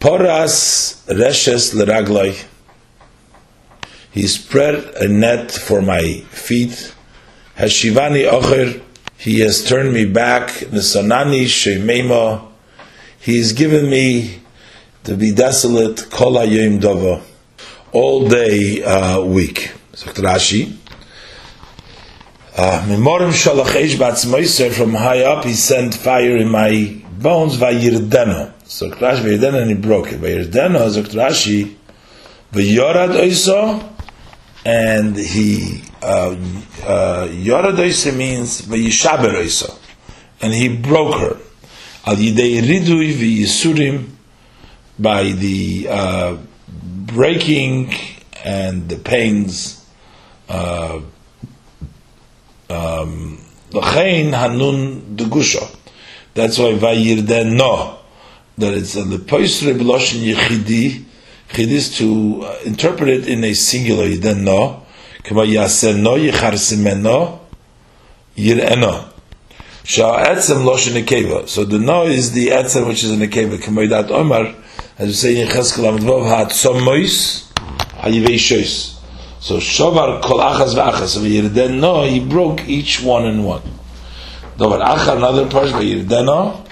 Poras 0.00 1.04
reshes. 1.08 1.74
He 4.14 4.28
spread 4.28 4.76
a 4.94 5.08
net 5.08 5.50
for 5.50 5.82
my 5.82 6.20
feet. 6.30 6.94
Hashivani 7.58 8.30
ocher. 8.30 8.80
He 9.16 9.40
has 9.40 9.64
turned 9.64 9.92
me 9.92 10.04
back. 10.04 10.50
Nisonani 10.70 11.46
shemeimo. 11.46 12.46
He 13.18 13.38
has 13.38 13.52
given 13.52 13.90
me 13.90 14.38
to 15.02 15.16
be 15.16 15.34
desolate. 15.34 16.08
Kol 16.10 16.34
hayom 16.34 16.80
dovo. 16.80 17.22
All 17.90 18.28
day 18.28 18.84
uh, 18.84 19.20
week. 19.20 19.72
Sagt 19.94 20.18
Rashi. 20.18 20.76
Uh, 22.56 22.84
Memorim 22.86 23.32
shalach 23.32 23.96
batzmoiser. 23.96 24.72
From 24.72 24.94
high 24.94 25.22
up, 25.22 25.42
he 25.42 25.54
sent 25.54 25.92
fire 25.92 26.36
in 26.36 26.50
my 26.50 27.02
bones. 27.18 27.56
Vayirdeno. 27.56 28.52
So 28.62 28.90
Rashi 28.90 29.24
Vayirdeno 29.24 29.62
and 29.62 29.70
he 29.70 29.76
broke 29.76 30.12
it. 30.12 30.20
Vayirdeno, 30.20 30.88
Sagt 30.88 31.16
Rashi. 31.16 31.74
Vayorad 32.52 33.16
oiso 33.20 33.93
and 34.64 35.16
he 35.16 35.82
uh, 36.02 36.34
uh, 36.84 37.26
means 37.28 38.62
vayishaber 38.62 39.78
and 40.40 40.52
he 40.52 40.68
broke 40.76 41.14
her 41.20 41.36
al 42.06 42.16
yidei 42.16 42.60
ridui 42.60 43.12
v'yisurim 43.12 44.08
by 44.98 45.32
the 45.32 45.86
uh, 45.88 46.36
breaking 46.68 47.92
and 48.44 48.88
the 48.88 48.96
pains 48.96 49.86
uh, 50.48 51.00
um, 52.70 53.38
hanun 53.72 55.16
degusha. 55.16 55.76
That's 56.34 56.58
why 56.58 56.72
vayirden 56.74 57.56
no 57.56 57.98
that 58.58 58.74
it's 58.74 58.94
a 58.96 59.02
lepoisre 59.02 59.74
b'loshin 59.78 60.34
yichidi 60.34 61.04
Chidis 61.54 61.96
to 61.98 62.44
uh, 62.44 62.58
interpret 62.64 63.08
it 63.08 63.28
in 63.28 63.44
a 63.44 63.54
singular, 63.54 64.08
then 64.08 64.44
no. 64.44 64.82
Kama 65.22 65.42
yaseno 65.42 66.18
yicharsimeno 66.18 67.38
yireno. 68.36 69.08
Sha'etzem 69.84 70.64
loshin 70.64 71.00
nekeva. 71.00 71.48
So 71.48 71.64
the 71.64 71.78
no 71.78 72.02
is 72.02 72.32
the 72.32 72.48
etzem 72.48 72.88
which 72.88 73.04
is 73.04 73.12
in 73.12 73.20
nekeva. 73.20 73.62
Kama 73.62 73.82
yidat 73.82 74.10
omar, 74.10 74.52
as 74.98 75.06
we 75.06 75.12
say 75.12 75.40
in 75.40 75.46
Cheskel 75.46 75.96
Amdvov, 75.96 76.28
ha'atzomois 76.28 77.52
ha'yivei 77.98 78.98
So 79.38 79.58
shovar 79.58 80.20
kol 80.22 80.38
achas 80.38 80.74
v'achas. 80.74 81.06
So 81.06 81.20
yirden 81.20 81.78
no, 81.78 82.02
he 82.02 82.18
broke 82.18 82.66
each 82.66 83.00
one 83.00 83.26
in 83.26 83.44
one. 83.44 83.62
Dovar 84.58 84.80
achar, 84.80 85.18
another 85.18 85.48
part, 85.48 85.68
yirden 85.68 86.26
no, 86.26 86.64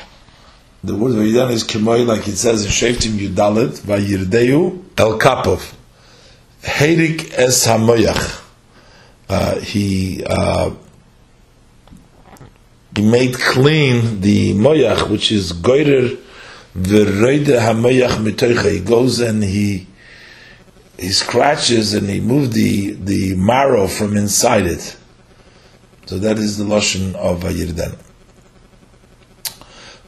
the 0.85 0.97
word 0.97 1.13
Vayidan 1.13 1.53
is 1.53 1.65
Kimoy, 1.65 2.07
like 2.07 2.27
it 2.27 2.37
says 2.37 2.65
in 2.65 2.71
Sheftim 2.71 3.19
Yudalit, 3.19 3.81
Vayirdeu 3.81 4.83
El 4.99 5.19
Kapov. 5.19 5.75
Heirik 6.63 7.33
Es 7.39 7.67
Hamoyach. 7.67 8.41
Uh, 9.29 9.61
he, 9.61 10.23
uh, 10.25 10.71
he 12.95 13.03
made 13.03 13.35
clean 13.35 14.21
the 14.21 14.55
moyach, 14.55 15.09
which 15.09 15.33
is 15.33 15.53
goiter 15.53 16.17
v'roide 16.77 17.59
hamoyach 17.59 18.17
mitoicha. 18.23 18.71
He 18.71 18.81
goes 18.81 19.21
and 19.21 19.43
he 19.43 19.87
he 20.99 21.09
scratches 21.09 21.95
and 21.95 22.09
he 22.09 22.21
moves 22.21 22.51
the 22.51 22.93
the 22.93 23.35
marrow 23.37 23.87
from 23.87 24.17
inside 24.17 24.67
it. 24.67 24.97
So 26.07 26.19
that 26.19 26.39
is 26.39 26.59
the 26.59 26.65
lashon 26.65 27.15
of 27.15 27.41
Vayirdan. 27.41 27.97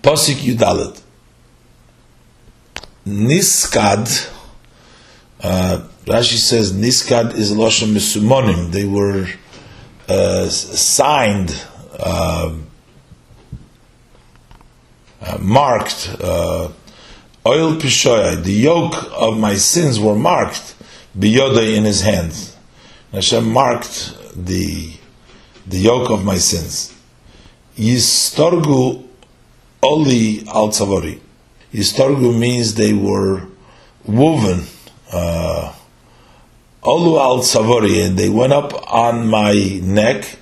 Posik 0.05 0.37
Yudalit. 0.45 1.01
Niskad, 3.07 4.31
uh, 5.41 5.81
Rashi 6.05 6.37
says 6.37 6.75
Niskad 6.75 7.35
is 7.35 7.53
Lashon 7.53 7.95
Misumonim. 7.95 8.71
They 8.71 8.85
were 8.85 9.27
uh, 10.07 10.47
signed, 10.49 11.59
uh, 11.99 12.55
uh 15.23 15.39
marked, 15.41 16.15
uh, 16.21 16.69
oil 17.47 17.73
pishoya, 17.77 18.45
the 18.45 18.53
yoke 18.53 19.11
of 19.15 19.39
my 19.39 19.55
sins 19.55 19.99
were 19.99 20.15
marked, 20.15 20.75
biyoda 21.19 21.75
in 21.75 21.85
his 21.85 22.03
hands. 22.03 22.55
Hashem 23.11 23.51
marked 23.51 24.13
the 24.37 24.93
the 25.67 25.79
yoke 25.79 26.11
of 26.11 26.27
my 26.27 26.37
sins. 26.37 26.93
Yistorgu 27.79 29.03
Oli 29.85 30.45
al 30.47 30.69
Tzavari. 30.69 31.21
Historgu 31.73 32.39
means 32.39 32.75
they 32.75 32.93
were 32.93 33.47
woven. 34.07 34.65
Uh, 35.13 35.75
Olu 36.83 37.19
al 37.19 37.85
and 37.85 38.19
they 38.19 38.29
went 38.29 38.53
up 38.53 38.73
on 38.93 39.27
my 39.27 39.53
neck. 39.83 40.39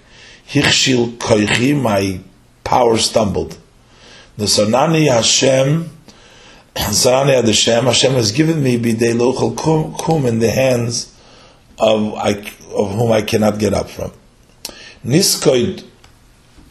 Hichshil 0.49 1.17
koichi, 1.17 1.81
my 1.81 2.21
power 2.65 2.99
stumbled. 2.99 3.57
The 4.37 4.45
Sanani 4.45 5.09
Hashem, 5.09 5.91
Sanani 6.75 7.45
Hashem, 7.45 7.85
Hashem 7.85 8.13
has 8.13 8.33
given 8.33 8.63
me 8.63 8.79
bidei 8.79 9.15
lochel 9.15 9.99
kum 9.99 10.27
in 10.27 10.39
the 10.41 10.51
hands 10.51 11.15
of, 11.79 12.15
I, 12.15 12.31
of 12.75 12.95
whom 12.95 13.13
I 13.13 13.23
cannot 13.23 13.59
get 13.59 13.73
up 13.73 13.89
from. 13.89 14.13
Niskoid 15.05 15.85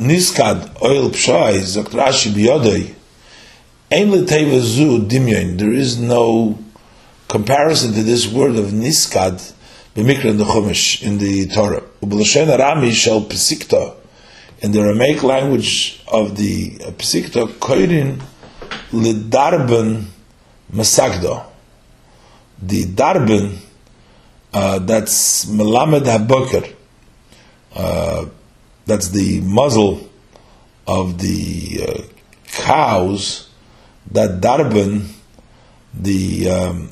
Niskad 0.02 0.82
oil 0.82 1.12
pshai, 1.12 1.60
Zakt 1.62 1.94
Rashi 1.94 2.32
biyodoi, 2.34 2.96
Ein 3.92 4.10
leteva 4.10 4.60
zu 4.60 4.98
dimyon, 5.06 5.60
there 5.60 5.72
is 5.72 6.00
no 6.00 6.58
comparison 7.28 7.94
to 7.94 8.02
this 8.02 8.28
word 8.28 8.56
of 8.56 8.72
Niskad, 8.72 9.54
b'mikra 9.94 10.32
in 10.32 10.38
the 10.38 10.44
Chumash, 10.44 11.04
in 11.04 11.20
the 11.20 11.46
Torah. 11.50 11.84
U'b'lashen 12.02 12.48
arami 12.48 12.92
shel 12.92 13.22
pesikta, 13.22 13.94
in 14.62 14.72
the 14.72 14.80
Aramaic 14.80 15.22
language 15.22 16.02
of 16.08 16.36
the 16.36 16.72
pesikta, 16.98 17.46
koirin 17.60 18.20
lidarben 18.92 20.06
masagdo. 20.74 21.46
The 22.60 22.86
darben, 22.86 23.56
uh, 24.52 24.80
that's 24.80 25.46
melamed 25.46 26.06
haboker, 26.06 26.74
uh, 27.76 28.26
that's 28.86 29.10
the 29.10 29.42
muzzle 29.42 30.10
of 30.88 31.20
the 31.20 31.88
uh, 31.88 32.02
cows, 32.52 33.50
that 34.12 34.42
darban, 34.42 35.08
the 35.94 36.50
um, 36.50 36.92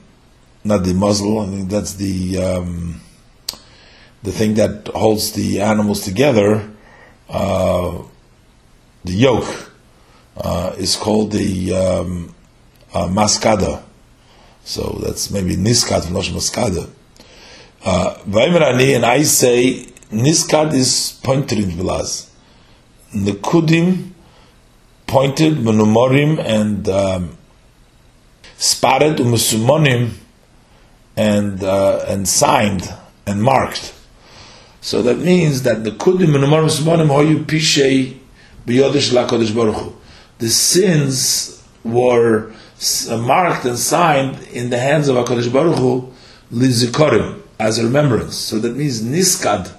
not 0.63 0.84
the 0.84 0.93
muzzle, 0.93 1.39
I 1.39 1.47
think 1.47 1.69
that's 1.69 1.93
the 1.93 2.38
um, 2.38 3.02
the 4.23 4.32
thing 4.32 4.56
that 4.56 4.88
holds 4.93 5.32
the 5.32 5.62
animals 5.62 6.02
together. 6.02 6.69
Uh, 7.30 8.04
the 9.04 9.13
yoke 9.13 9.71
uh, 10.38 10.75
is 10.78 10.95
called 10.95 11.32
the 11.32 11.73
um, 11.73 12.36
uh, 12.93 13.08
maskada. 13.08 13.84
So 14.63 14.99
that's 15.02 15.32
maybe 15.32 15.56
niskat 15.56 16.06
from 16.06 16.15
maskada. 16.15 16.89
Uh, 17.84 18.17
and 18.25 19.06
I 19.06 19.23
say 19.23 19.88
Niskad 20.11 20.73
is 20.73 21.19
pointed 21.23 21.59
in 21.59 21.71
Vilaz. 21.71 22.29
Nekudim 23.13 24.11
pointed, 25.07 25.55
Menumorim 25.55 26.39
and 26.39 26.87
um, 26.89 27.37
spotted 28.57 29.17
umusumonim 29.17 30.11
and 31.15 31.63
uh, 31.63 32.05
and 32.07 32.27
signed 32.27 32.93
and 33.25 33.41
marked. 33.41 33.93
So 34.81 35.01
that 35.01 35.17
means 35.17 35.63
that 35.63 35.83
the 35.83 35.91
kudim 35.91 36.35
and 36.35 36.43
umusumonim 36.43 37.07
hoyu 37.07 37.45
pishei 37.45 38.17
biyodish 38.65 39.13
lakodesh 39.13 39.55
baruch. 39.55 39.93
The 40.39 40.49
sins 40.49 41.63
were 41.83 42.51
uh, 43.09 43.17
marked 43.17 43.65
and 43.65 43.77
signed 43.77 44.41
in 44.53 44.69
the 44.69 44.79
hands 44.79 45.07
of 45.07 45.15
Hakadosh 45.17 45.51
Baruch 45.51 45.77
Hu 45.77 46.13
lizikorim 46.51 47.41
as 47.59 47.77
a 47.77 47.83
remembrance. 47.83 48.35
So 48.37 48.59
that 48.59 48.75
means 48.75 49.01
niskad, 49.01 49.73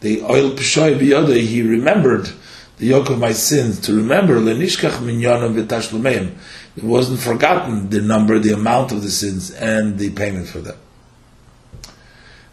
the 0.00 0.22
oil 0.22 0.50
pshoy 0.52 0.98
biyodei, 0.98 1.40
he 1.40 1.62
remembered 1.62 2.30
the 2.78 2.86
yoke 2.86 3.08
of 3.08 3.18
my 3.18 3.32
sins 3.32 3.80
to 3.80 3.94
remember 3.94 4.34
lenishkach 4.34 4.98
minyanim 4.98 5.54
v'tashlumeim. 5.54 6.34
It 6.76 6.84
wasn't 6.84 7.20
forgotten 7.20 7.88
the 7.88 8.02
number, 8.02 8.38
the 8.38 8.52
amount 8.52 8.92
of 8.92 9.02
the 9.02 9.10
sins, 9.10 9.50
and 9.50 9.98
the 9.98 10.10
payment 10.10 10.48
for 10.48 10.58
them. 10.58 10.76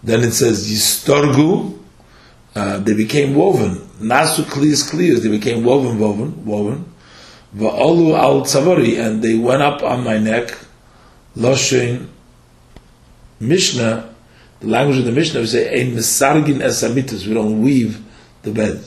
Then 0.02 0.22
it 0.22 0.32
says 0.32 0.70
yistorgu. 0.72 1.80
Uh, 2.56 2.80
they 2.80 2.94
became 2.94 3.36
woven. 3.36 3.78
Nasu 4.00 4.44
klias 4.44 4.90
klias. 4.90 5.24
They 5.24 5.30
became 5.30 5.64
woven, 5.64 6.00
woven, 6.00 6.46
woven. 6.46 6.86
Va'olu 7.56 8.18
al 8.18 8.42
tzavari, 8.42 9.00
and 9.00 9.22
they 9.22 9.36
went 9.36 9.62
up 9.62 9.84
on 9.84 10.04
my 10.04 10.18
neck. 10.18 10.58
Loshin 11.36 12.08
Mishnah. 13.40 14.13
The 14.64 14.70
language 14.70 15.00
of 15.00 15.04
the 15.04 15.12
Mishnah 15.12 15.42
we 15.42 15.48
say 15.48 15.82
ein 15.82 15.92
misargin 15.94 16.62
esamitas. 16.62 17.28
We 17.28 17.34
don't 17.34 17.62
weave 17.62 18.02
the 18.44 18.52
bed. 18.52 18.82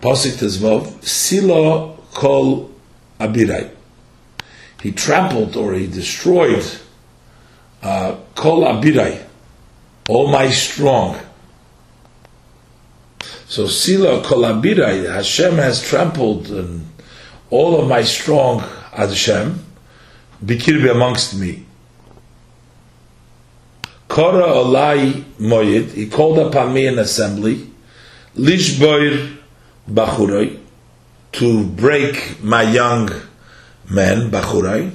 Pasik 0.00 0.38
Tezvov, 0.38 1.02
Silo 1.02 1.98
Kol 2.14 2.70
Abirai. 3.18 3.68
He 4.80 4.92
trampled 4.92 5.56
or 5.56 5.74
he 5.74 5.88
destroyed 5.88 6.64
uh, 7.82 8.14
Kol 8.36 8.62
Abirai, 8.62 9.20
all 10.08 10.28
my 10.28 10.50
strong. 10.50 11.18
So 13.48 13.66
Silo 13.66 14.22
Kol 14.22 14.42
Abirai, 14.42 15.12
Hashem 15.12 15.56
has 15.56 15.82
trampled 15.82 16.46
and 16.46 16.86
all 17.50 17.80
of 17.80 17.88
my 17.88 18.04
strong 18.04 18.60
Hashem, 18.92 19.64
Bikirbi 20.44 20.88
amongst 20.88 21.34
me. 21.34 21.66
Kora 24.12 24.44
Olai 24.44 25.24
Moyed, 25.40 25.92
he 25.92 26.06
called 26.06 26.38
upon 26.38 26.74
me 26.74 26.86
in 26.86 26.98
assembly, 26.98 27.66
Lishboir 28.36 29.38
Bachurai, 29.88 30.58
to 31.32 31.64
break 31.64 32.42
my 32.42 32.60
young 32.60 33.08
men, 33.88 34.30
Bachurai, 34.30 34.94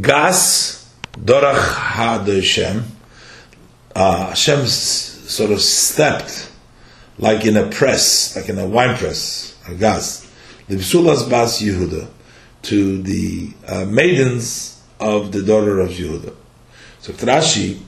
Gas 0.00 0.92
Dorach 1.12 1.74
HaDeshem, 1.94 2.82
uh, 3.94 4.26
Hashem 4.30 4.66
sort 4.66 5.52
of 5.52 5.60
stepped 5.60 6.50
like 7.18 7.46
in 7.46 7.56
a 7.56 7.68
press, 7.68 8.34
like 8.34 8.48
in 8.48 8.58
a 8.58 8.66
wine 8.66 8.96
press, 8.96 9.56
a 9.68 9.76
gas, 9.76 10.28
Libsulas 10.68 11.30
Bas 11.30 11.62
Yehuda, 11.62 12.08
to 12.62 13.00
the 13.00 13.52
uh, 13.68 13.84
maidens 13.84 14.82
of 14.98 15.30
the 15.30 15.44
daughter 15.44 15.78
of 15.78 15.90
Yehuda. 15.90 16.34
So 17.00 17.12
Trashi, 17.12 17.80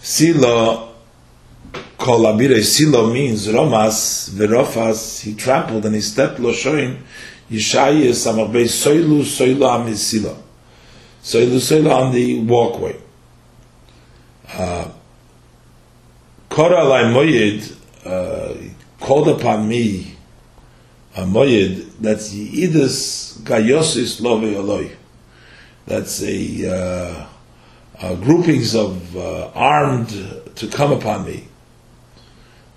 Sila 0.00 0.88
Kol 1.98 2.20
Abire 2.20 2.62
Silo 2.62 3.12
means 3.12 3.48
Romas, 3.48 4.30
Verofas, 4.30 5.20
he 5.20 5.34
trampled 5.34 5.84
and 5.84 5.96
he 5.96 6.00
stepped 6.00 6.38
Loshoin, 6.38 6.98
Yishai 7.50 8.08
Samarbei 8.10 8.64
Soilu 8.64 9.22
Soilu 9.22 9.68
Am 9.68 9.92
Silo. 9.94 10.40
Soilu 11.22 11.56
Soilu 11.56 11.92
on 11.92 12.12
the 12.14 12.40
walkway. 12.44 12.96
Uh, 14.52 14.88
Kora 16.48 16.84
Lai 16.84 17.02
Moyed 17.12 17.76
uh, 18.06 18.54
called 19.00 19.28
upon 19.28 19.68
me 19.68 20.14
a 21.16 21.22
Moyed, 21.22 21.90
that's 22.00 22.32
Yidis 22.32 23.40
Gayosis 23.40 24.20
Love 24.22 24.44
Eloi. 24.44 24.90
That's 25.86 26.22
a, 26.22 26.70
uh, 26.70 27.26
uh, 28.00 28.14
groupings 28.14 28.74
of 28.74 29.16
uh, 29.16 29.50
armed 29.54 30.08
to 30.54 30.66
come 30.68 30.92
upon 30.92 31.24
me. 31.26 31.48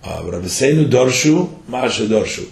Uh, 0.04 0.22
Rabbeinu 0.22 0.90
Dorshu, 0.90 1.48
Dorshu. 1.68 2.50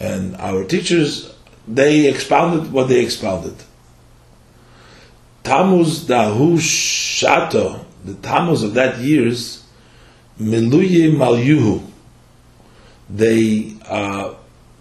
And 0.00 0.36
our 0.36 0.64
teachers, 0.64 1.34
they 1.66 2.08
expounded 2.08 2.72
what 2.72 2.88
they 2.88 3.04
expounded. 3.04 3.54
Tammuz 5.44 6.04
Dahu 6.04 6.56
Shato, 6.58 7.84
the 8.04 8.14
Tammuz 8.14 8.62
of 8.62 8.74
that 8.74 8.98
year's, 8.98 9.64
Miluye 10.40 11.12
Malyuhu, 11.12 11.84
they 13.10 13.74
uh, 13.86 14.34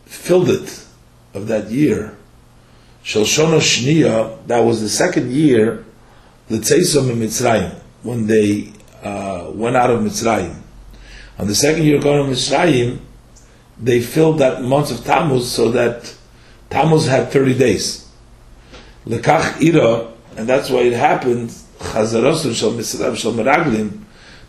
filled 0.06 0.50
it 0.50 0.86
of 1.34 1.48
that 1.48 1.70
year. 1.70 2.18
Shalshona 3.04 3.60
Shniya, 3.60 4.46
that 4.48 4.60
was 4.60 4.82
the 4.82 4.90
second 4.90 5.32
year, 5.32 5.86
the 6.48 6.58
Tzeisom 6.58 7.12
in 7.12 7.20
Mitzrayim, 7.20 7.74
when 8.04 8.28
they 8.28 8.72
uh, 9.04 9.52
went 9.54 9.76
out 9.76 9.90
of 9.90 10.02
Mitzrayim. 10.02 10.56
On 11.40 11.48
the 11.48 11.56
second 11.56 11.84
year 11.84 11.98
of 11.98 12.04
going 12.04 12.26
to 12.26 12.32
Mitzrayim, 12.32 13.00
they 13.80 14.02
filled 14.02 14.40
that 14.40 14.64
month 14.64 14.92
of 14.92 15.04
Tammuz 15.04 15.52
so 15.52 15.72
that 15.72 16.16
Tammuz 16.70 17.08
had 17.08 17.32
30 17.32 17.58
days. 17.58 18.10
Lekach 19.06 19.64
Ira, 19.64 20.12
and 20.36 20.48
that's 20.48 20.70
why 20.70 20.80
it 20.80 20.94
happened, 20.94 21.50
Chazarosun 21.80 22.56
Shal 22.56 22.72
Misraim 22.72 23.16
Shal 23.16 23.34
Meraglim, 23.34 24.04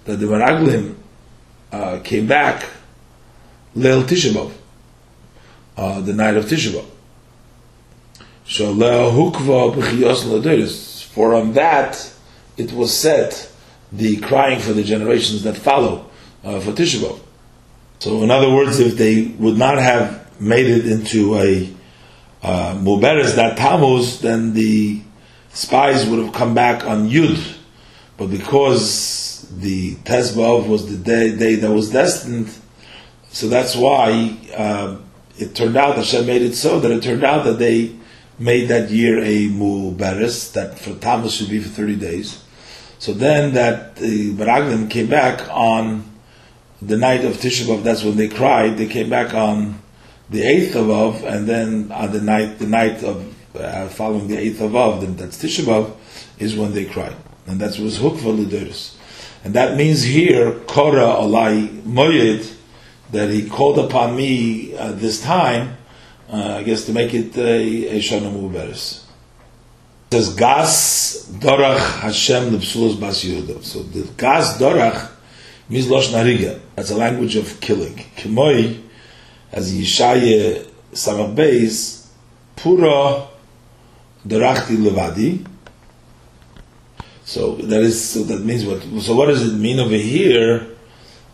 that 0.05 0.17
the 0.17 0.27
Meraglim 0.27 0.95
uh, 1.71 2.01
came 2.03 2.27
back 2.27 2.65
Leil 3.77 4.03
Tishabov, 4.03 4.53
uh, 5.77 6.01
the 6.01 6.13
night 6.13 6.37
of 6.37 6.47
Tishabov. 6.47 6.87
So 8.47 8.75
Hukva 8.75 9.75
B'chiyos 9.75 10.25
For 11.19 11.35
on 11.35 11.55
that, 11.55 12.13
it 12.57 12.71
was 12.71 12.97
set 12.97 13.51
the 13.91 14.19
crying 14.19 14.61
for 14.61 14.73
the 14.73 14.85
generations 14.85 15.43
that 15.43 15.57
follow 15.57 16.09
uh, 16.45 16.61
for 16.61 16.71
Tisha 16.71 17.19
So, 17.99 18.23
in 18.23 18.31
other 18.31 18.55
words, 18.55 18.79
if 18.79 18.97
they 18.97 19.25
would 19.25 19.59
not 19.59 19.79
have 19.79 20.41
made 20.41 20.67
it 20.67 20.87
into 20.87 21.35
a 21.35 21.75
uh, 22.41 22.77
Muberes, 22.77 23.35
that 23.35 23.57
Tammuz, 23.57 24.21
then 24.21 24.55
the 24.55 25.03
spies 25.49 26.07
would 26.09 26.25
have 26.25 26.33
come 26.33 26.55
back 26.55 26.85
on 26.85 27.11
Yud. 27.11 27.57
But 28.17 28.29
because 28.29 29.53
the 29.59 29.97
Tezbav 29.97 30.69
was 30.69 30.89
the 30.89 30.99
day, 30.99 31.37
day 31.37 31.57
that 31.57 31.73
was 31.73 31.91
destined, 31.91 32.49
so 33.31 33.49
that's 33.49 33.75
why 33.75 34.39
uh, 34.57 34.99
it 35.37 35.57
turned 35.57 35.77
out, 35.77 35.97
that 35.97 36.05
Hashem 36.05 36.27
made 36.27 36.43
it 36.43 36.55
so 36.55 36.79
that 36.79 36.93
it 36.93 37.03
turned 37.03 37.25
out 37.25 37.43
that 37.43 37.59
they 37.59 37.98
made 38.39 38.69
that 38.69 38.91
year 38.91 39.19
a 39.19 39.49
Muberes, 39.49 40.53
that 40.53 40.79
for 40.79 40.95
Tammuz 40.95 41.35
should 41.35 41.51
be 41.51 41.61
for 41.61 41.69
30 41.69 41.97
days. 41.97 42.43
So 42.99 43.13
then 43.13 43.55
that 43.55 43.97
the 43.97 44.33
Meraglim 44.35 44.91
came 44.91 45.09
back 45.09 45.49
on 45.51 46.05
the 46.81 46.97
night 46.97 47.25
of 47.25 47.35
Tisha 47.35 47.67
B'av, 47.67 47.83
that's 47.83 48.05
when 48.05 48.17
they 48.17 48.29
cried. 48.29 48.77
They 48.77 48.87
came 48.87 49.11
back 49.11 49.35
on 49.35 49.81
the 50.31 50.43
eighth 50.43 50.77
of 50.77 50.91
Av, 50.91 51.25
and 51.25 51.49
then 51.49 51.91
on 51.91 52.13
the 52.13 52.21
night, 52.21 52.59
the 52.59 52.67
night 52.67 53.03
of 53.03 53.35
uh, 53.57 53.89
following 53.89 54.29
the 54.29 54.39
eighth 54.39 54.61
of 54.61 54.77
Av, 54.77 55.01
then 55.01 55.17
that's 55.17 55.43
Tisha 55.43 55.65
B'av, 55.65 55.93
is 56.39 56.55
when 56.55 56.75
they 56.75 56.85
cried, 56.85 57.17
and 57.47 57.61
that 57.61 57.79
was 57.79 57.99
Hukva 57.99 58.45
Lideris, 58.45 58.97
and 59.43 59.55
that 59.55 59.77
means 59.77 60.03
here 60.03 60.53
Korah 60.67 61.17
Olai 61.17 61.83
Moyed 61.83 62.55
that 63.11 63.31
he 63.31 63.49
called 63.49 63.79
upon 63.79 64.15
me 64.15 64.77
uh, 64.77 64.93
this 64.93 65.23
time, 65.23 65.78
uh, 66.31 66.57
I 66.59 66.63
guess 66.63 66.85
to 66.87 66.93
make 66.93 67.15
it 67.15 67.37
a 67.37 67.99
Shana 67.99 68.31
Muberes. 68.33 69.05
It 70.11 70.15
says 70.15 70.35
Gas 70.35 71.31
Dorach 71.39 72.01
Hashem 72.01 72.51
Lepsulos 72.51 73.01
Bas 73.01 73.25
Yehuda. 73.25 73.63
So 73.63 73.83
the 73.83 74.11
Gas 74.17 74.59
Dorach 74.59 75.11
Mizlosh 75.71 76.13
Nariga. 76.13 76.61
That's 76.75 76.91
a 76.91 76.97
language 76.97 77.37
of 77.37 77.61
killing. 77.61 77.97
Kimoi, 78.17 78.83
as 79.53 79.75
Yishaya 79.75 80.67
Samach 80.93 81.35
Beis, 81.35 82.07
Pura 82.57 83.29
Derachti 84.27 84.77
Levadi. 84.77 85.47
So 87.25 87.57
that 87.57 87.83
is 87.83 88.03
so 88.03 88.23
that 88.25 88.41
means 88.43 88.65
what 88.65 88.83
so 89.03 89.15
what 89.15 89.27
does 89.27 89.47
it 89.47 89.55
mean 89.57 89.79
over 89.79 89.95
here? 89.95 90.67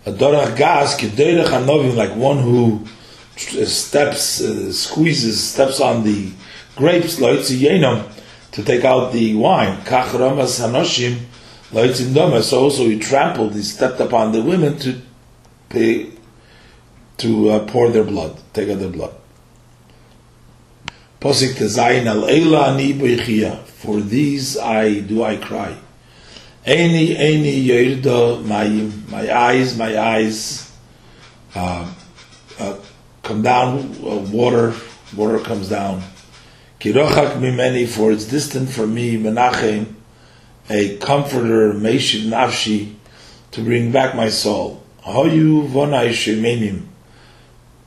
A 0.07 0.11
dorach 0.11 0.57
gas 0.57 1.01
kederech 1.01 1.47
anovim 1.47 1.95
like 1.95 2.16
one 2.16 2.38
who 2.38 2.84
steps 3.37 4.41
uh, 4.41 4.72
squeezes 4.72 5.43
steps 5.43 5.80
on 5.80 6.05
the 6.05 6.30
grapes 6.76 7.18
loitzi 7.18 8.11
to 8.53 8.62
take 8.62 8.85
out 8.85 9.12
the 9.12 9.35
wine. 9.35 9.78
Kach 9.82 10.18
ramas 10.18 10.61
hanoshim 10.61 11.18
so 11.74 12.61
also 12.62 12.85
he 12.89 12.99
trampled, 12.99 13.55
he 13.55 13.62
stepped 13.62 13.99
upon 14.01 14.32
the 14.32 14.43
women 14.43 14.78
to 14.78 15.01
pay, 15.68 16.11
to 17.16 17.51
uh, 17.51 17.66
pour 17.66 17.91
their 17.91 18.05
blood, 18.05 18.41
take 18.53 18.68
out 18.68 18.78
their 18.78 18.91
blood. 18.91 19.14
Posik 21.20 21.61
al 21.78 22.57
ani. 22.64 23.59
For 23.64 24.01
these 24.01 24.57
I 24.57 25.01
do 25.01 25.24
I 25.24 25.37
cry. 25.37 25.76
Any, 26.64 27.16
any 27.16 27.66
yerda. 27.66 28.45
My 28.45 29.32
eyes, 29.32 29.76
my 29.76 29.99
eyes 29.99 30.72
uh, 31.55 31.93
uh, 32.59 32.76
come 33.24 33.42
down. 33.42 33.78
Uh, 34.04 34.16
water, 34.30 34.74
water 35.16 35.38
comes 35.40 35.68
down. 35.68 36.02
Kirochak 36.78 37.38
mimeni, 37.40 37.88
for 37.88 38.12
it's 38.12 38.26
distant 38.26 38.68
from 38.68 38.94
me. 38.94 39.16
Menachem, 39.16 39.92
a 40.70 40.96
comforter, 40.98 41.72
meshiv 41.72 42.26
nafshi, 42.26 42.94
to 43.50 43.62
bring 43.62 43.90
back 43.90 44.14
my 44.14 44.28
soul. 44.28 44.84
Hoyu 45.02 45.68
vonai 45.68 46.10
shemenim. 46.10 46.86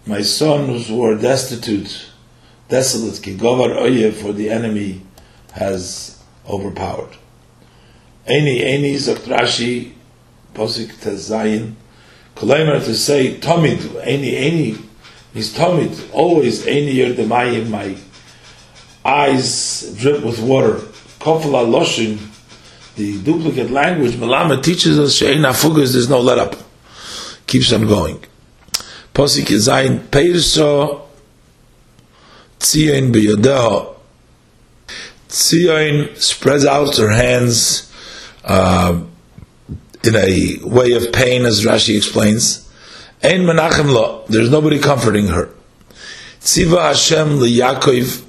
My 0.06 0.22
sons 0.22 0.88
who 0.88 1.18
destitute 1.18 2.10
desolate, 2.70 3.16
kigovar 3.16 3.76
oye, 3.78 4.12
for 4.12 4.34
the 4.34 4.50
enemy 4.50 5.02
has 5.54 6.22
overpowered. 6.48 7.16
Any, 8.26 8.64
any, 8.64 8.96
Zaktrashi, 8.96 9.94
Posik 10.54 10.94
Tezayin, 10.96 11.74
Kolaimer 12.36 12.84
to 12.84 12.94
say, 12.94 13.40
Tomid, 13.40 14.02
any, 14.04 14.36
any, 14.36 14.78
he's 15.38 15.54
Tomid, 15.54 16.14
always, 16.14 16.66
any 16.66 16.92
year 16.92 17.14
the 17.14 17.22
mayim, 17.22 17.70
my 17.70 17.96
eyes 19.06 19.96
drip 20.00 20.24
with 20.24 20.40
water. 20.40 20.74
Kofala 21.20 21.64
Loshin, 21.66 22.18
the 22.96 23.22
duplicate 23.22 23.70
language, 23.70 24.14
Malama 24.14 24.62
teaches 24.62 24.98
us, 25.00 25.14
She'ena 25.14 25.50
Fugas, 25.50 25.94
there's 25.94 26.10
no 26.10 26.20
let 26.20 26.40
up. 26.40 26.56
Keeps 27.46 27.72
on 27.72 27.88
going. 27.88 28.20
Posik 29.14 29.46
Zayin, 29.46 30.00
Peirso, 30.08 31.02
Tzion 32.60 33.14
b'yodeha. 33.14 33.96
Tzion 35.30 36.18
spreads 36.18 36.66
out 36.66 36.98
her 36.98 37.12
hands 37.12 37.94
uh, 38.44 39.02
in 40.04 40.16
a 40.16 40.58
way 40.64 40.94
of 40.94 41.14
pain, 41.14 41.46
as 41.46 41.64
Rashi 41.64 41.96
explains. 41.96 42.67
Ein 43.24 43.42
menachem 43.42 43.92
lo. 43.92 44.24
There's 44.28 44.50
nobody 44.50 44.80
comforting 44.80 45.28
her. 45.28 45.50
Tziva 46.40 46.90
Hashem 46.90 47.40
liyakov. 47.40 48.24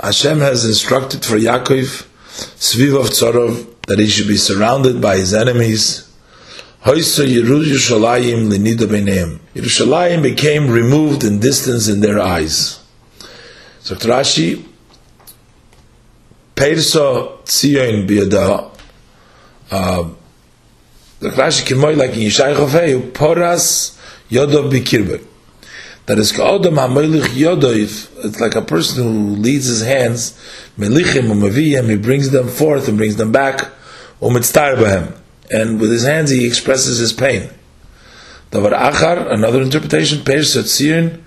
Hashem 0.00 0.40
has 0.40 0.64
instructed 0.64 1.24
for 1.24 1.36
Yaakov, 1.36 2.06
Sviv 2.58 2.98
of 2.98 3.10
Tzorov, 3.10 3.86
that 3.86 3.98
he 3.98 4.08
should 4.08 4.26
be 4.26 4.36
surrounded 4.36 5.00
by 5.00 5.16
his 5.16 5.32
enemies. 5.32 6.12
Hoysa 6.84 7.24
Yerushalayim 7.24 8.50
linida 8.50 8.86
b'neim. 8.86 9.38
Yerushalayim 9.54 10.22
became 10.22 10.68
removed 10.68 11.22
in 11.22 11.38
distance 11.38 11.88
in 11.88 12.00
their 12.00 12.18
eyes. 12.18 12.80
So 13.80 13.94
Rashi, 13.94 14.64
Perso 16.54 17.38
Tzion 17.44 18.08
biyada. 18.08 18.70
Uh, 19.70 20.08
the 21.20 21.30
Rashi 21.30 21.64
kimoy 21.64 21.96
like 21.96 22.10
in 22.10 22.20
Yishai 22.20 22.56
Chofei, 22.56 23.12
Poras 23.12 23.98
Yodov 24.32 24.72
bikirbe. 24.72 25.22
That 26.06 26.18
is 26.18 26.32
Ka'odom 26.32 26.74
HaMelich 26.74 27.26
Yodov, 27.36 28.24
it's 28.24 28.40
like 28.40 28.54
a 28.54 28.62
person 28.62 29.04
who 29.04 29.36
leads 29.36 29.66
his 29.66 29.82
hands, 29.82 30.32
Melichim 30.78 31.30
Umaviyim, 31.30 31.90
he 31.90 31.96
brings 31.96 32.30
them 32.30 32.48
forth 32.48 32.88
and 32.88 32.96
brings 32.96 33.16
them 33.16 33.30
back, 33.30 33.70
Umitztar 34.22 34.76
Bahem. 34.76 35.14
And 35.50 35.78
with 35.78 35.90
his 35.90 36.04
hands 36.04 36.30
he 36.30 36.46
expresses 36.46 36.98
his 36.98 37.12
pain. 37.12 37.50
Davar 38.50 38.72
Achar, 38.72 39.30
another 39.30 39.60
interpretation, 39.60 40.24
Perso 40.24 40.62
Tzion, 40.62 41.20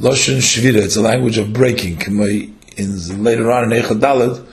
Loshen 0.00 0.38
Shvira, 0.38 0.82
it's 0.82 0.96
a 0.96 1.00
language 1.00 1.38
of 1.38 1.52
breaking. 1.52 2.02
In 2.02 3.22
later 3.22 3.52
on 3.52 3.72
in 3.72 3.82
Eichad 3.82 4.00
Dalad, 4.00 4.44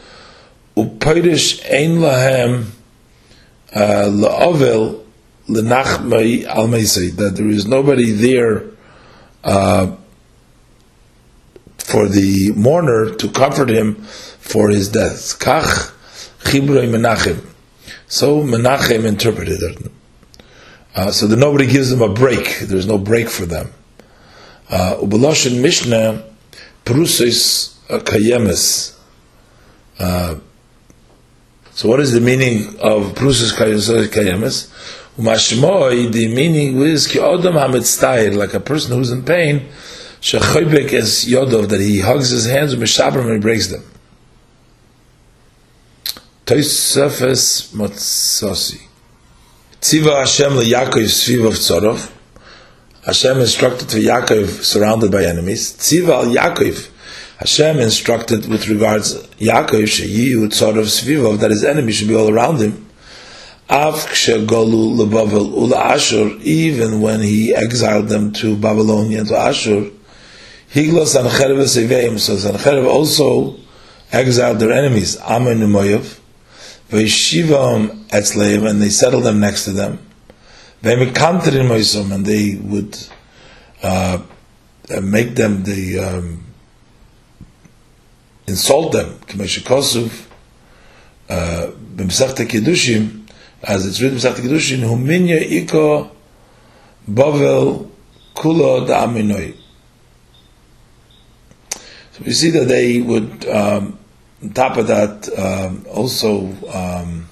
Upayrish 0.78 1.64
Ein 1.72 1.98
Lahem 1.98 2.66
uh, 3.74 4.10
La'ovel 4.10 5.05
L'nachmai 5.48 6.46
Al 6.46 6.68
that 6.68 7.34
there 7.36 7.48
is 7.48 7.68
nobody 7.68 8.12
there 8.12 8.64
uh, 9.44 9.96
for 11.78 12.08
the 12.08 12.52
mourner 12.56 13.14
to 13.16 13.30
comfort 13.30 13.70
him 13.70 13.96
for 13.96 14.70
his 14.70 14.90
death. 14.90 15.40
Kach 15.40 15.94
Chibroi 16.40 16.90
Menachem. 16.90 17.46
So 18.08 18.42
Menachem 18.42 19.06
interpreted 19.06 19.62
it. 19.62 19.92
Uh, 20.96 21.12
so 21.12 21.28
that 21.28 21.36
nobody 21.36 21.68
gives 21.68 21.90
them 21.90 22.02
a 22.02 22.12
break. 22.12 22.60
There's 22.60 22.88
no 22.88 22.98
break 22.98 23.30
for 23.30 23.46
them. 23.46 23.72
Uh, 24.70 24.96
Ubeloshin 25.00 25.62
Mishnah, 25.62 26.24
Prusis 26.86 27.76
Kayemes. 27.88 28.98
Uh, 30.00 30.36
so 31.72 31.90
what 31.90 32.00
is 32.00 32.14
the 32.14 32.22
meaning 32.22 32.68
of 32.80 33.14
Prusis 33.14 33.54
Kayemes? 33.54 34.72
Umashmoi, 35.18 36.12
the 36.12 36.34
meaning 36.34 36.82
is 36.82 37.08
Ki 37.08 37.20
Odom 37.20 37.54
Hametstair, 37.54 38.36
like 38.36 38.54
a 38.54 38.60
person 38.60 38.98
who's 38.98 39.12
in 39.12 39.24
pain, 39.24 39.68
Shechoybek 40.22 40.92
is 40.92 41.26
Yodov, 41.26 41.70
that 41.70 41.80
he 41.80 42.00
hugs 42.00 42.32
his 42.32 42.48
hands 42.48 42.76
with 42.76 42.90
Meshabram 42.90 43.26
and 43.26 43.34
he 43.34 43.40
breaks 43.40 43.68
them. 43.68 43.84
Toisefes 46.46 47.74
Motsosi. 47.74 48.82
Tziva 49.80 50.20
Hashem 50.20 50.54
LeYakov 50.54 51.06
Sviv 51.06 51.48
of 51.48 51.54
Tzorov, 51.54 52.12
Hashem 53.06 53.40
instructed 53.40 53.88
to 53.90 53.98
Yaakov 53.98 54.64
surrounded 54.64 55.12
by 55.12 55.24
enemies. 55.26 55.74
Tziva 55.74 56.10
al 56.10 56.26
Yaakov. 56.26 56.90
Hashem 57.38 57.78
instructed 57.78 58.50
with 58.50 58.68
regards 58.68 59.14
Yaakov 59.38 59.84
sheyiyu 59.84 60.48
tzarav 60.48 60.86
svivav 60.86 61.38
that 61.40 61.52
his 61.52 61.64
enemies 61.64 61.98
should 61.98 62.08
be 62.08 62.16
all 62.16 62.32
around 62.32 62.58
him. 62.58 62.72
Av 62.72 62.84
kshegalu 62.84 62.84
lebavel 62.84 62.84
ula 62.84 63.55
Ashur. 63.55 63.55
Even 66.44 67.02
when 67.02 67.22
he 67.22 67.56
exiled 67.56 68.08
them 68.08 68.32
to 68.34 68.56
Babylonia 68.56 69.20
and 69.20 69.28
to 69.30 69.38
Ashur, 69.38 69.90
Higla 70.72 71.06
Sancherev 71.06 71.64
Seveim. 71.64 72.20
So 72.20 72.36
Sancherev 72.36 72.88
also 72.88 73.56
exiled 74.12 74.60
their 74.60 74.72
enemies 74.72 75.18
Ammon 75.22 75.64
and 75.64 75.74
Moav. 75.74 76.20
Veishivam 76.90 78.06
etzleim, 78.10 78.70
and 78.70 78.82
they 78.82 78.90
settled 78.90 79.24
them 79.24 79.40
next 79.40 79.66
to 79.66 79.72
them 79.72 79.98
and 80.86 82.26
they 82.26 82.56
would 82.56 82.98
uh, 83.82 84.20
make 85.02 85.34
them 85.36 85.64
the 85.64 86.00
um, 86.00 86.44
insult 88.46 88.92
them. 88.92 89.18
Uh, 91.28 91.72
Kiddushin, 92.46 93.25
as 93.68 93.86
it's 93.86 94.02
written 94.02 94.18
in 94.18 94.24
Mesachta 94.24 94.42
Kiddushin, 94.42 94.80
Huminya 94.80 95.40
Iko 95.40 96.10
Bavel 97.10 97.90
Kula 98.36 98.88
Da'aminoi. 98.88 99.56
So 102.12 102.24
we 102.26 102.32
see 102.32 102.52
that 102.52 102.66
they 102.68 103.02
would, 103.02 103.48
um, 103.48 103.98
on 104.42 104.50
top 104.52 104.78
of 104.78 104.88
that, 104.88 105.28
um, 105.38 105.86
also 105.90 106.48
um, 106.72 107.28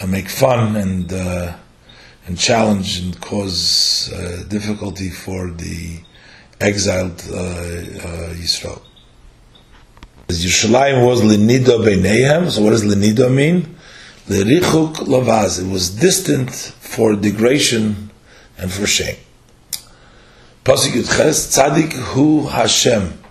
uh, 0.00 0.06
make 0.06 0.28
fun 0.28 0.76
and 0.76 1.12
uh, 1.12 1.56
and 2.26 2.38
challenge 2.38 2.98
and 2.98 3.20
cause 3.20 4.12
uh, 4.12 4.44
difficulty 4.48 5.10
for 5.10 5.50
the 5.50 6.00
exiled 6.60 7.22
uh, 7.32 7.36
uh, 7.36 8.34
Yisrael. 8.34 8.82
Yerushalayim 10.28 11.06
was 11.06 11.22
Linido 11.22 11.78
Beinehem. 11.84 12.50
So 12.50 12.62
what 12.62 12.70
does 12.70 12.84
Linido 12.84 13.32
mean? 13.32 13.75
Lerichuk 14.28 14.96
Lavaz. 15.06 15.64
It 15.64 15.70
was 15.70 15.90
distant 15.90 16.50
for 16.50 17.14
degradation 17.14 18.10
and 18.58 18.72
for 18.72 18.86
shame. 18.86 19.16
Pasuk 20.64 20.90
Yudches 20.90 21.46
Tzadik 21.54 21.92
Hu 21.92 22.48
Hashem. 22.48 23.22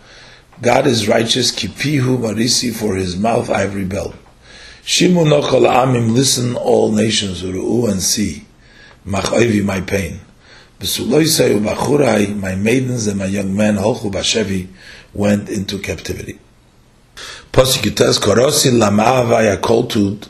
God 0.61 0.87
is 0.87 1.09
righteous. 1.09 1.51
Kipihu 1.51 2.17
Marisi 2.17 2.73
for 2.73 2.95
His 2.95 3.17
mouth 3.17 3.49
I 3.49 3.61
have 3.61 3.75
rebelled. 3.75 4.15
Shimu 4.83 5.25
Nokol 5.27 5.69
Amim. 5.69 6.13
Listen, 6.13 6.55
all 6.55 6.93
nations. 6.93 7.43
Uru'u 7.43 7.91
and 7.91 8.01
see 8.01 8.45
machoivi, 9.05 9.65
my 9.65 9.81
pain. 9.81 10.21
Besuloisai 10.79 11.59
ubachurai, 11.59 12.39
my 12.39 12.55
maidens 12.55 13.07
and 13.07 13.19
my 13.19 13.25
young 13.25 13.53
men, 13.53 13.75
holchu 13.75 14.09
bashevi, 14.09 14.67
went 15.13 15.49
into 15.49 15.77
captivity. 15.79 16.39
Posikutas 17.51 18.17
korosi 18.19 18.71
lamava, 18.71 19.89
to 19.89 20.29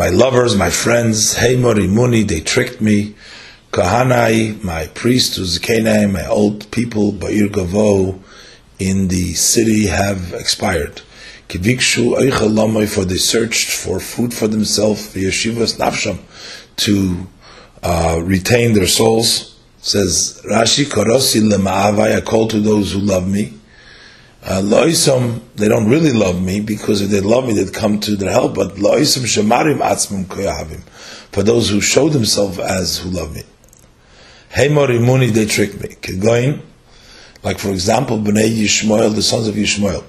my 0.00 0.08
lovers, 0.08 0.56
my 0.56 0.70
friends, 0.70 1.36
hey 1.36 1.56
morimuni, 1.56 2.26
they 2.26 2.40
tricked 2.40 2.80
me. 2.80 3.14
Kahanai, 3.70 4.64
my 4.64 4.86
priest, 4.94 5.38
Uzkenai, 5.38 6.10
my 6.10 6.26
old 6.26 6.70
people, 6.70 7.12
Ba'ir 7.12 7.48
Gavo, 7.48 8.18
in 8.78 9.08
the 9.08 9.34
city 9.34 9.88
have 9.88 10.32
expired. 10.32 11.02
Kivikshu 11.48 12.16
Eichalamai, 12.16 12.88
for 12.88 13.04
they 13.04 13.16
searched 13.16 13.72
for 13.72 14.00
food 14.00 14.32
for 14.32 14.48
themselves, 14.48 15.12
Yeshivas 15.12 15.76
Nafsham, 15.76 16.18
to 16.76 17.26
uh, 17.82 18.22
retain 18.24 18.72
their 18.72 18.86
souls. 18.86 19.60
Says 19.82 20.40
Rashi, 20.50 20.86
Karosi 20.86 21.42
lema'avai, 21.46 22.16
I 22.16 22.20
call 22.22 22.48
to 22.48 22.58
those 22.58 22.94
who 22.94 23.00
love 23.00 23.28
me. 23.28 23.52
Uh, 24.50 24.60
loisom, 24.60 25.40
they 25.54 25.68
don't 25.68 25.88
really 25.88 26.12
love 26.12 26.42
me 26.42 26.58
because 26.58 27.00
if 27.02 27.08
they 27.08 27.20
love 27.20 27.46
me, 27.46 27.52
they'd 27.52 27.72
come 27.72 28.00
to 28.00 28.16
their 28.16 28.32
help. 28.32 28.56
But 28.56 28.74
loisom 28.74 29.22
shemarim 29.22 29.78
atzmum 29.78 30.24
koyahavim, 30.24 30.82
for 31.30 31.44
those 31.44 31.70
who 31.70 31.80
show 31.80 32.08
themselves 32.08 32.58
as 32.58 32.98
who 32.98 33.10
love 33.10 33.32
me. 33.32 33.44
Hemorimuni, 34.52 35.30
they 35.30 35.46
trick 35.46 35.80
me. 35.80 35.90
Kegoin, 35.90 36.62
like 37.44 37.60
for 37.60 37.70
example, 37.70 38.18
Bnei 38.18 38.50
Yishmael, 38.50 39.14
the 39.14 39.22
sons 39.22 39.46
of 39.46 39.54
Yishmael. 39.54 40.02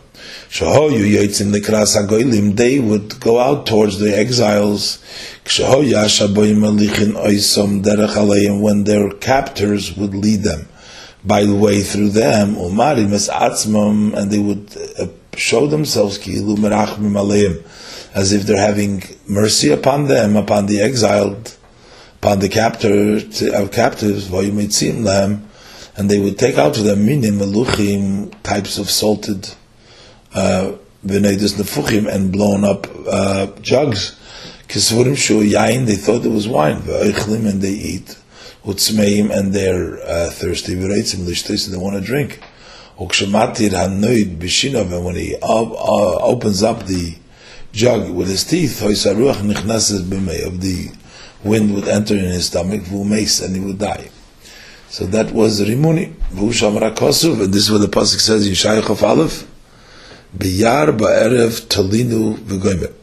Shahoyu 0.49 1.05
Yitzim 1.07 1.53
Likras 1.53 1.95
Hagoilim, 1.95 2.55
they 2.55 2.79
would 2.79 3.19
go 3.19 3.37
out 3.37 3.67
towards 3.67 3.99
the 3.99 4.11
exiles. 4.17 4.97
And 8.47 8.63
when 8.63 8.83
their 8.85 9.09
captors 9.11 9.95
would 9.95 10.15
lead 10.15 10.41
them 10.41 10.67
by 11.24 11.45
the 11.45 11.55
way 11.55 11.82
through 11.82 12.09
them, 12.09 12.55
and 12.57 14.32
they 14.32 14.39
would 14.39 14.76
uh, 14.99 15.07
show 15.36 15.67
themselves 15.67 16.17
as 18.13 18.34
if 18.34 18.43
they're 18.43 18.57
having 18.57 19.03
mercy 19.28 19.72
upon 19.72 20.07
them, 20.07 20.36
upon 20.36 20.65
the 20.65 20.82
exiled, 20.82 21.57
upon 22.17 22.39
the 22.39 22.49
captor, 22.49 23.17
uh, 23.55 23.67
captives, 23.69 24.30
them, 24.30 25.47
and 25.95 26.09
they 26.09 26.19
would 26.19 26.38
take 26.38 26.57
out 26.57 26.74
to 26.74 26.82
them 26.82 27.05
minim 27.05 27.38
meluchim 27.39 28.34
types 28.43 28.78
of 28.78 28.89
salted 28.89 29.49
uh, 30.34 30.74
nefuchim 31.55 32.07
and 32.13 32.32
blown 32.32 32.63
up 32.63 32.88
uh, 33.07 33.47
jugs. 33.61 34.17
Kisvurim 34.67 35.17
shu 35.17 35.41
yain, 35.43 35.86
they 35.86 35.95
thought 35.95 36.26
it 36.26 36.30
was 36.30 36.47
wine. 36.47 36.82
And 36.88 37.61
they 37.61 37.72
eat. 37.72 38.17
Utzmeim, 38.66 39.36
and 39.36 39.53
they're 39.53 39.99
uh, 40.07 40.30
thirsty. 40.30 40.76
V'reitzim 40.76 41.26
lishtis, 41.26 41.66
and 41.66 41.74
they 41.74 41.80
want 41.80 41.95
to 41.95 42.01
drink. 42.01 42.41
Ukshamatir 42.97 43.70
hanoid 43.70 44.38
b'shinov, 44.38 44.93
and 44.93 45.03
when 45.03 45.16
he 45.16 45.36
uh, 45.36 46.18
opens 46.24 46.62
up 46.62 46.86
the 46.86 47.16
jug 47.72 48.12
with 48.12 48.28
his 48.28 48.43
teeth, 48.43 48.80
hoisaruach 48.82 49.38
nichnases 49.38 50.03
b'mei, 50.03 50.45
of 50.45 50.62
the 50.62 50.89
wind 51.43 51.74
would 51.74 51.88
enter 51.88 52.16
in 52.16 52.26
his 52.26 52.45
stomach, 52.47 52.82
v'umeis, 52.82 53.43
and 53.43 53.55
he 53.55 53.62
would 53.62 53.80
die. 53.80 54.09
So 54.89 55.05
that 55.07 55.32
was 55.32 55.59
Rimuni. 55.62 56.14
V'usham 56.34 56.78
rakosuv, 56.80 57.43
and 57.43 57.53
this 57.53 57.64
is 57.64 57.72
what 57.72 57.82
the 57.82 57.88
pasuk 57.88 58.20
says 58.20 58.45
in 58.45 58.53
Shaykh 58.53 58.89
of 58.89 59.03
Aleph. 59.03 59.47
Biyar 60.38 60.95
ba'erev 60.95 61.66
talinu 61.68 62.36
v'goymer. 62.36 62.93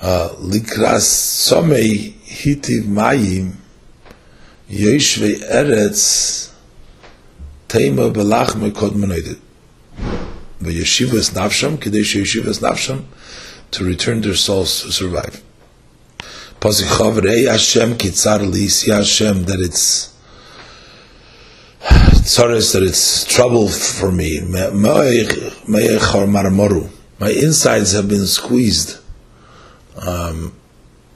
Uh, 0.00 0.28
likras 0.40 1.06
somei 1.48 2.12
hitiv 2.12 2.84
mayim 2.84 3.54
yoshvei 4.70 5.40
eretz 5.50 6.50
teima 7.68 8.12
belach 8.12 8.54
mekod 8.54 8.92
menoided. 8.92 9.38
V'yeshivas 10.62 11.32
nafsham, 11.32 11.76
kidei 11.78 12.02
sheyeshivas 12.02 12.60
nafsham, 12.60 13.04
to 13.70 13.84
return 13.84 14.20
their 14.20 14.34
souls 14.34 14.82
to 14.82 14.92
survive. 14.92 15.42
Pasuk 16.60 16.86
chav 16.86 17.22
rei 17.22 17.44
Hashem 17.44 17.94
kitzar 17.94 18.40
li, 18.40 18.68
see 18.68 18.90
Hashem, 18.90 19.44
that 19.44 19.60
it's 19.60 20.14
tzaris 21.80 22.72
that 22.72 22.82
it's 22.82 23.24
trouble 23.24 23.68
for 23.68 24.10
me. 24.12 24.40
My 27.20 27.30
insides 27.30 27.92
have 27.92 28.08
been 28.08 28.26
squeezed. 28.26 28.98
Um, 29.96 30.52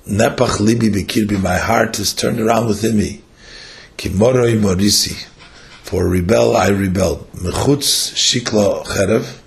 nepach 0.08 0.58
libi 0.58 0.90
bekirbi, 0.90 1.40
my 1.42 1.58
heart 1.58 1.98
is 1.98 2.12
turned 2.14 2.40
around 2.40 2.66
within 2.68 2.96
me. 2.96 3.21
Kimoroi 4.02 4.58
morisi, 4.58 5.14
for 5.84 6.08
rebel 6.08 6.56
I 6.56 6.70
rebel. 6.70 7.24
Mechutz 7.36 8.12
shikla 8.14 8.84
cherev, 8.84 9.40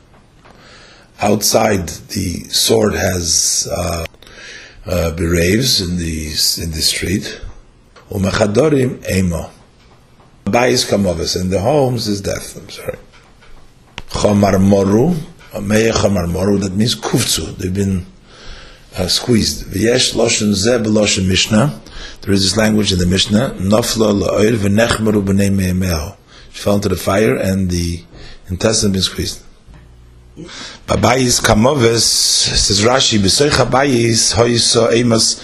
outside 1.19 1.89
the 1.89 2.45
sword 2.47 2.93
has 2.93 3.67
uh, 3.69 4.05
uh, 4.85 5.11
beraves 5.13 5.81
in 5.81 5.97
the 5.97 6.27
in 6.63 6.71
the 6.71 6.81
street. 6.81 7.41
Umechadorim 8.09 9.05
emo 9.11 9.51
Bayis 10.45 10.89
kamovis, 10.89 11.41
and 11.41 11.51
the 11.51 11.59
homes 11.59 12.07
is 12.07 12.21
death. 12.21 12.55
I'm 12.55 12.69
sorry. 12.69 12.97
Chamar 14.07 14.57
moru, 14.61 15.15
meye 15.59 15.91
chamar 15.91 16.31
moru, 16.31 16.59
that 16.59 16.71
means 16.71 16.95
kufzu. 16.95 17.57
They've 17.57 17.73
been 17.73 18.05
uh, 18.97 19.09
squeezed. 19.09 19.65
V'yesh 19.65 20.13
loshen 20.13 20.53
zeh 20.53 20.81
b'loshen 20.81 21.27
mishnah. 21.27 21.81
There 22.25 22.33
is 22.33 22.41
this 22.41 22.57
language 22.57 22.91
in 22.91 22.97
the 22.97 23.05
Mishnah. 23.05 23.51
Nafla 23.59 24.11
la'oir 24.19 24.55
v'nechmaru 24.55 25.23
b'nei 25.23 25.53
me'emeho. 25.53 26.17
She 26.51 26.59
fell 26.59 26.73
into 26.73 26.89
the 26.89 26.95
fire 26.95 27.35
and 27.35 27.69
the 27.69 28.03
intestine 28.49 28.91
been 28.93 29.03
squeezed. 29.03 29.43
Babayis 30.35 31.39
kamovis, 31.39 32.01
says 32.01 32.81
Rashi, 32.81 33.19
b'soich 33.19 33.51
habayis 33.51 34.33
hoyiso 34.33 34.91
emas 34.91 35.39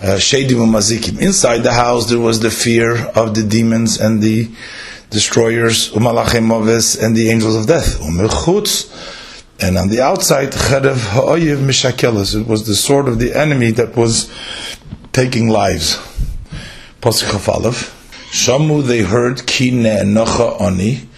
uh, 0.00 0.16
Shedim 0.16 0.56
Mazikim. 0.70 1.20
Inside 1.20 1.58
the 1.58 1.74
house 1.74 2.08
there 2.08 2.18
was 2.18 2.40
the 2.40 2.50
fear 2.50 2.96
of 3.08 3.34
the 3.34 3.42
demons 3.42 4.00
and 4.00 4.22
the 4.22 4.50
destroyers, 5.10 5.90
Umalachim 5.90 6.44
Moves, 6.44 6.96
and 6.96 7.14
the 7.14 7.28
angels 7.28 7.56
of 7.56 7.66
death. 7.66 8.00
Umechutz. 8.00 9.12
And 9.60 9.76
on 9.76 9.88
the 9.88 10.00
outside, 10.00 10.52
Cherev 10.52 10.96
Ha'oyev 11.12 11.58
Mishakelis. 11.58 12.40
It 12.40 12.46
was 12.46 12.66
the 12.66 12.74
sword 12.74 13.06
of 13.06 13.18
the 13.18 13.34
enemy 13.34 13.70
that 13.72 13.94
was 13.96 14.32
taking 15.12 15.48
lives. 15.48 16.05
Aleph. 17.02 17.92
Shamu, 18.30 18.82
they 18.82 19.00
heard, 19.00 19.46
Ki 19.46 19.70
Ne'enocha 19.70 20.60
Oni, 20.60 21.08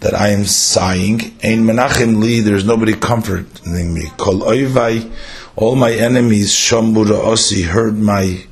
that 0.00 0.14
I 0.14 0.28
am 0.28 0.44
sighing. 0.44 1.20
Ein 1.42 1.64
Menachem 1.64 2.20
Li, 2.20 2.40
there's 2.40 2.64
nobody 2.64 2.92
comforting 2.92 3.94
me. 3.94 4.04
Kol 4.16 4.40
Oivai, 4.40 5.10
all 5.56 5.76
my 5.76 5.92
enemies, 5.92 6.52
Shambura 6.52 7.22
Osi, 7.24 7.64
heard 7.64 7.98
my 7.98 8.44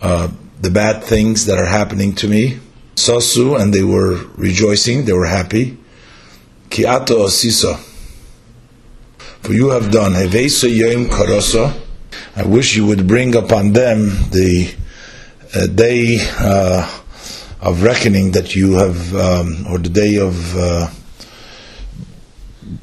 uh, 0.00 0.28
the 0.60 0.70
bad 0.70 1.02
things 1.02 1.46
that 1.46 1.58
are 1.58 1.66
happening 1.66 2.14
to 2.16 2.28
me. 2.28 2.58
Sasu, 2.96 3.60
and 3.60 3.72
they 3.72 3.82
were 3.82 4.24
rejoicing, 4.36 5.04
they 5.04 5.12
were 5.12 5.26
happy. 5.26 5.78
Kiato 6.68 7.24
Osisa, 7.26 7.76
for 9.42 9.52
you 9.52 9.70
have 9.70 9.90
done 9.90 10.12
Hevesa 10.12 10.68
Karosa. 11.08 11.78
I 12.36 12.44
wish 12.44 12.76
you 12.76 12.86
would 12.86 13.08
bring 13.08 13.34
upon 13.34 13.72
them 13.72 14.08
the 14.30 14.74
uh, 15.54 15.66
day 15.66 16.18
uh, 16.38 17.00
of 17.60 17.82
reckoning 17.82 18.32
that 18.32 18.54
you 18.54 18.74
have, 18.74 19.14
um, 19.14 19.66
or 19.68 19.78
the 19.78 19.88
day 19.88 20.16
of 20.16 20.56
uh, 20.56 20.88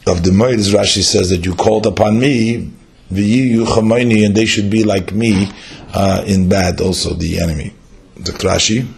of 0.05 0.24
the 0.24 0.32
Moed, 0.32 0.59
Rashi 0.74 1.01
says 1.01 1.30
that 1.30 1.45
you 1.45 1.55
called 1.55 1.86
upon 1.86 2.20
me 2.20 2.72
and 3.09 4.36
they 4.36 4.45
should 4.45 4.70
be 4.70 4.84
like 4.84 5.13
me 5.13 5.49
uh, 5.93 6.24
in 6.28 6.49
bad 6.49 6.82
also, 6.82 7.13
the 7.13 7.39
enemy. 7.39 7.74
The 8.15 8.32
Rashi. 8.34 8.97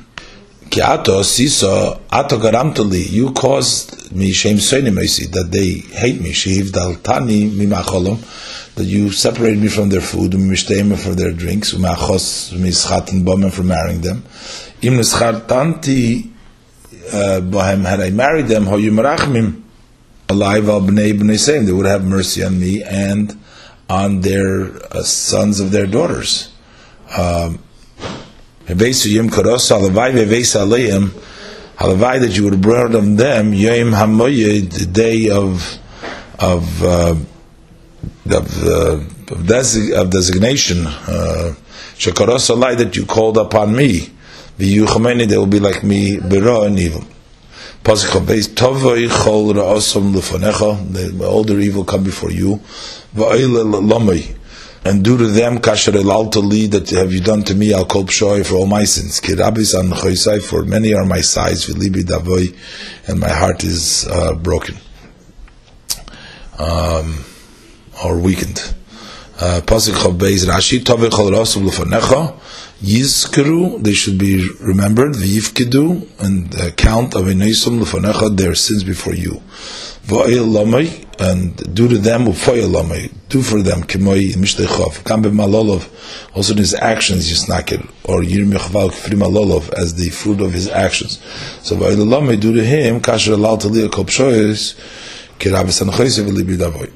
Kiato 0.70 1.24
siso 1.24 2.00
ato 2.12 2.38
garamtoli, 2.38 3.10
you 3.10 3.32
caused 3.32 4.12
me 4.16 4.32
shem 4.32 4.58
soinimesi, 4.58 5.32
that 5.32 5.52
they 5.52 5.80
hate 5.98 6.22
me, 6.22 6.32
shiv 6.32 6.68
daltani 6.68 7.50
mimacholom, 7.50 8.76
that 8.76 8.84
you 8.86 9.12
separated 9.12 9.60
me 9.60 9.68
from 9.68 9.90
their 9.90 10.00
food, 10.00 10.34
mishtema 10.34 10.96
from 10.96 11.16
their 11.16 11.32
drinks, 11.32 11.74
umachos 11.74 12.54
mischaten 12.54 13.26
bomen 13.26 13.52
from 13.52 13.68
marrying 13.70 14.02
them. 14.02 14.24
Im 14.84 14.94
neschartanti 14.94 16.30
uh, 17.08 17.42
bohem, 17.42 17.84
had 17.84 18.02
I 18.02 18.12
married 18.12 18.46
them, 18.46 18.68
ho 18.68 18.78
yumarachmim, 18.78 19.64
alive 20.30 20.70
al 20.70 20.82
bnei 20.82 21.14
bnei 21.14 21.66
they 21.66 21.74
would 21.74 21.88
have 21.88 22.04
mercy 22.04 22.44
on 22.44 22.60
me, 22.60 22.84
and 22.84 23.36
on 23.90 24.22
their 24.22 24.70
uh, 24.96 25.02
sons 25.02 25.60
of 25.60 25.72
their 25.72 25.88
daughters. 25.88 26.54
Um, 27.18 27.64
Halavai 31.78 32.20
that 32.20 32.38
you 32.38 32.44
would 32.44 32.62
brought 32.62 32.94
on 32.94 33.16
them 33.16 33.54
Yom 33.54 33.94
Hamoyed, 33.94 34.72
the 34.72 34.86
day 34.86 35.30
of 35.30 35.78
of 36.40 36.84
uh, 36.84 37.16
of, 38.26 38.68
uh, 38.68 38.98
of, 38.98 39.28
desi- 39.28 39.94
of, 39.94 40.10
designation, 40.10 40.86
uh, 40.86 41.54
Shekaros 41.98 42.78
that 42.78 42.96
you 42.96 43.06
called 43.06 43.38
upon 43.38 43.76
me. 43.76 44.10
The 44.58 44.68
they 45.26 45.38
will 45.38 45.48
be 45.48 45.60
like 45.60 45.84
me, 45.84 46.18
Bira 46.18 46.68
and 46.68 46.78
evil. 46.78 47.04
The 47.84 48.86
older 51.26 51.60
evil 51.60 51.86
come 51.86 52.04
before 52.04 52.32
you. 52.32 52.60
And 54.86 55.04
do 55.04 55.18
to 55.18 55.28
them 55.28 55.60
kasher 55.60 55.92
elaltali 55.92 56.72
that 56.72 56.90
have 56.92 57.12
you 57.12 57.20
done 57.20 57.44
to 57.44 57.56
me 57.56 57.74
al 57.74 57.86
kol 57.86 58.06
pshoy 58.06 58.46
for 58.46 58.56
all 58.56 58.66
my 58.66 58.86
sins. 58.86 59.20
Kirabis 59.20 59.78
an 59.80 59.92
choisai 59.92 60.42
for 60.42 60.64
many 60.64 60.94
are 60.94 61.06
my 61.06 61.22
sides 61.22 61.68
v'libi 61.68 62.04
davoy 62.04 62.56
and 63.08 63.20
my 63.20 63.30
heart 63.30 63.64
is 63.64 64.08
uh, 64.08 64.36
broken 64.36 64.78
um, 66.58 67.24
or 68.04 68.20
weakened. 68.20 68.74
Uh, 69.40 69.62
Pasuk 69.62 69.94
Chav 69.94 70.18
Rashi 70.18 70.80
Tovei 70.80 71.10
Chol 71.10 71.32
Rasul 71.32 71.64
Lefanecha 71.64 72.38
Yizkru, 72.82 73.84
they 73.84 73.94
should 73.94 74.18
be 74.18 74.50
remembered, 74.62 75.14
V'yivkidu, 75.14 76.22
and 76.24 76.50
the 76.52 76.72
count 76.72 77.14
of 77.14 77.24
Enoisim 77.24 77.82
Lefanecha, 77.82 78.38
their 78.38 78.56
sins 78.56 78.86
before 78.86 79.14
you. 79.14 79.42
And 81.22 81.76
do 81.76 81.88
to 81.90 81.98
them 81.98 82.26
do 82.26 82.32
for 82.34 83.62
them 83.62 83.84
k'moy 83.84 84.36
mishtechov. 84.36 85.04
Kam 85.04 85.24
malolov, 85.24 85.88
also 86.34 86.54
in 86.54 86.60
his 86.60 86.74
actions 86.74 87.30
yisnakir, 87.30 87.84
or 88.06 88.22
yirmi 88.22 88.58
chaval 88.58 88.90
k'fri 88.90 89.18
malolov, 89.20 89.70
as 89.74 89.96
the 89.96 90.10
fruit 90.10 90.40
of 90.42 90.54
his 90.54 90.70
actions. 90.70 91.20
So 91.62 91.76
v'oil 91.76 91.98
lamay, 91.98 92.40
do 92.40 92.54
to 92.54 92.64
him, 92.64 93.02
kasher 93.02 93.36
alal 93.36 93.60
taliyah 93.60 93.92
kol 93.92 94.06
pshoyes, 94.06 94.76
k'ravis 95.40 95.82
anchoyse 95.86 96.24
v'libi 96.24 96.58
davoy. 96.58 96.90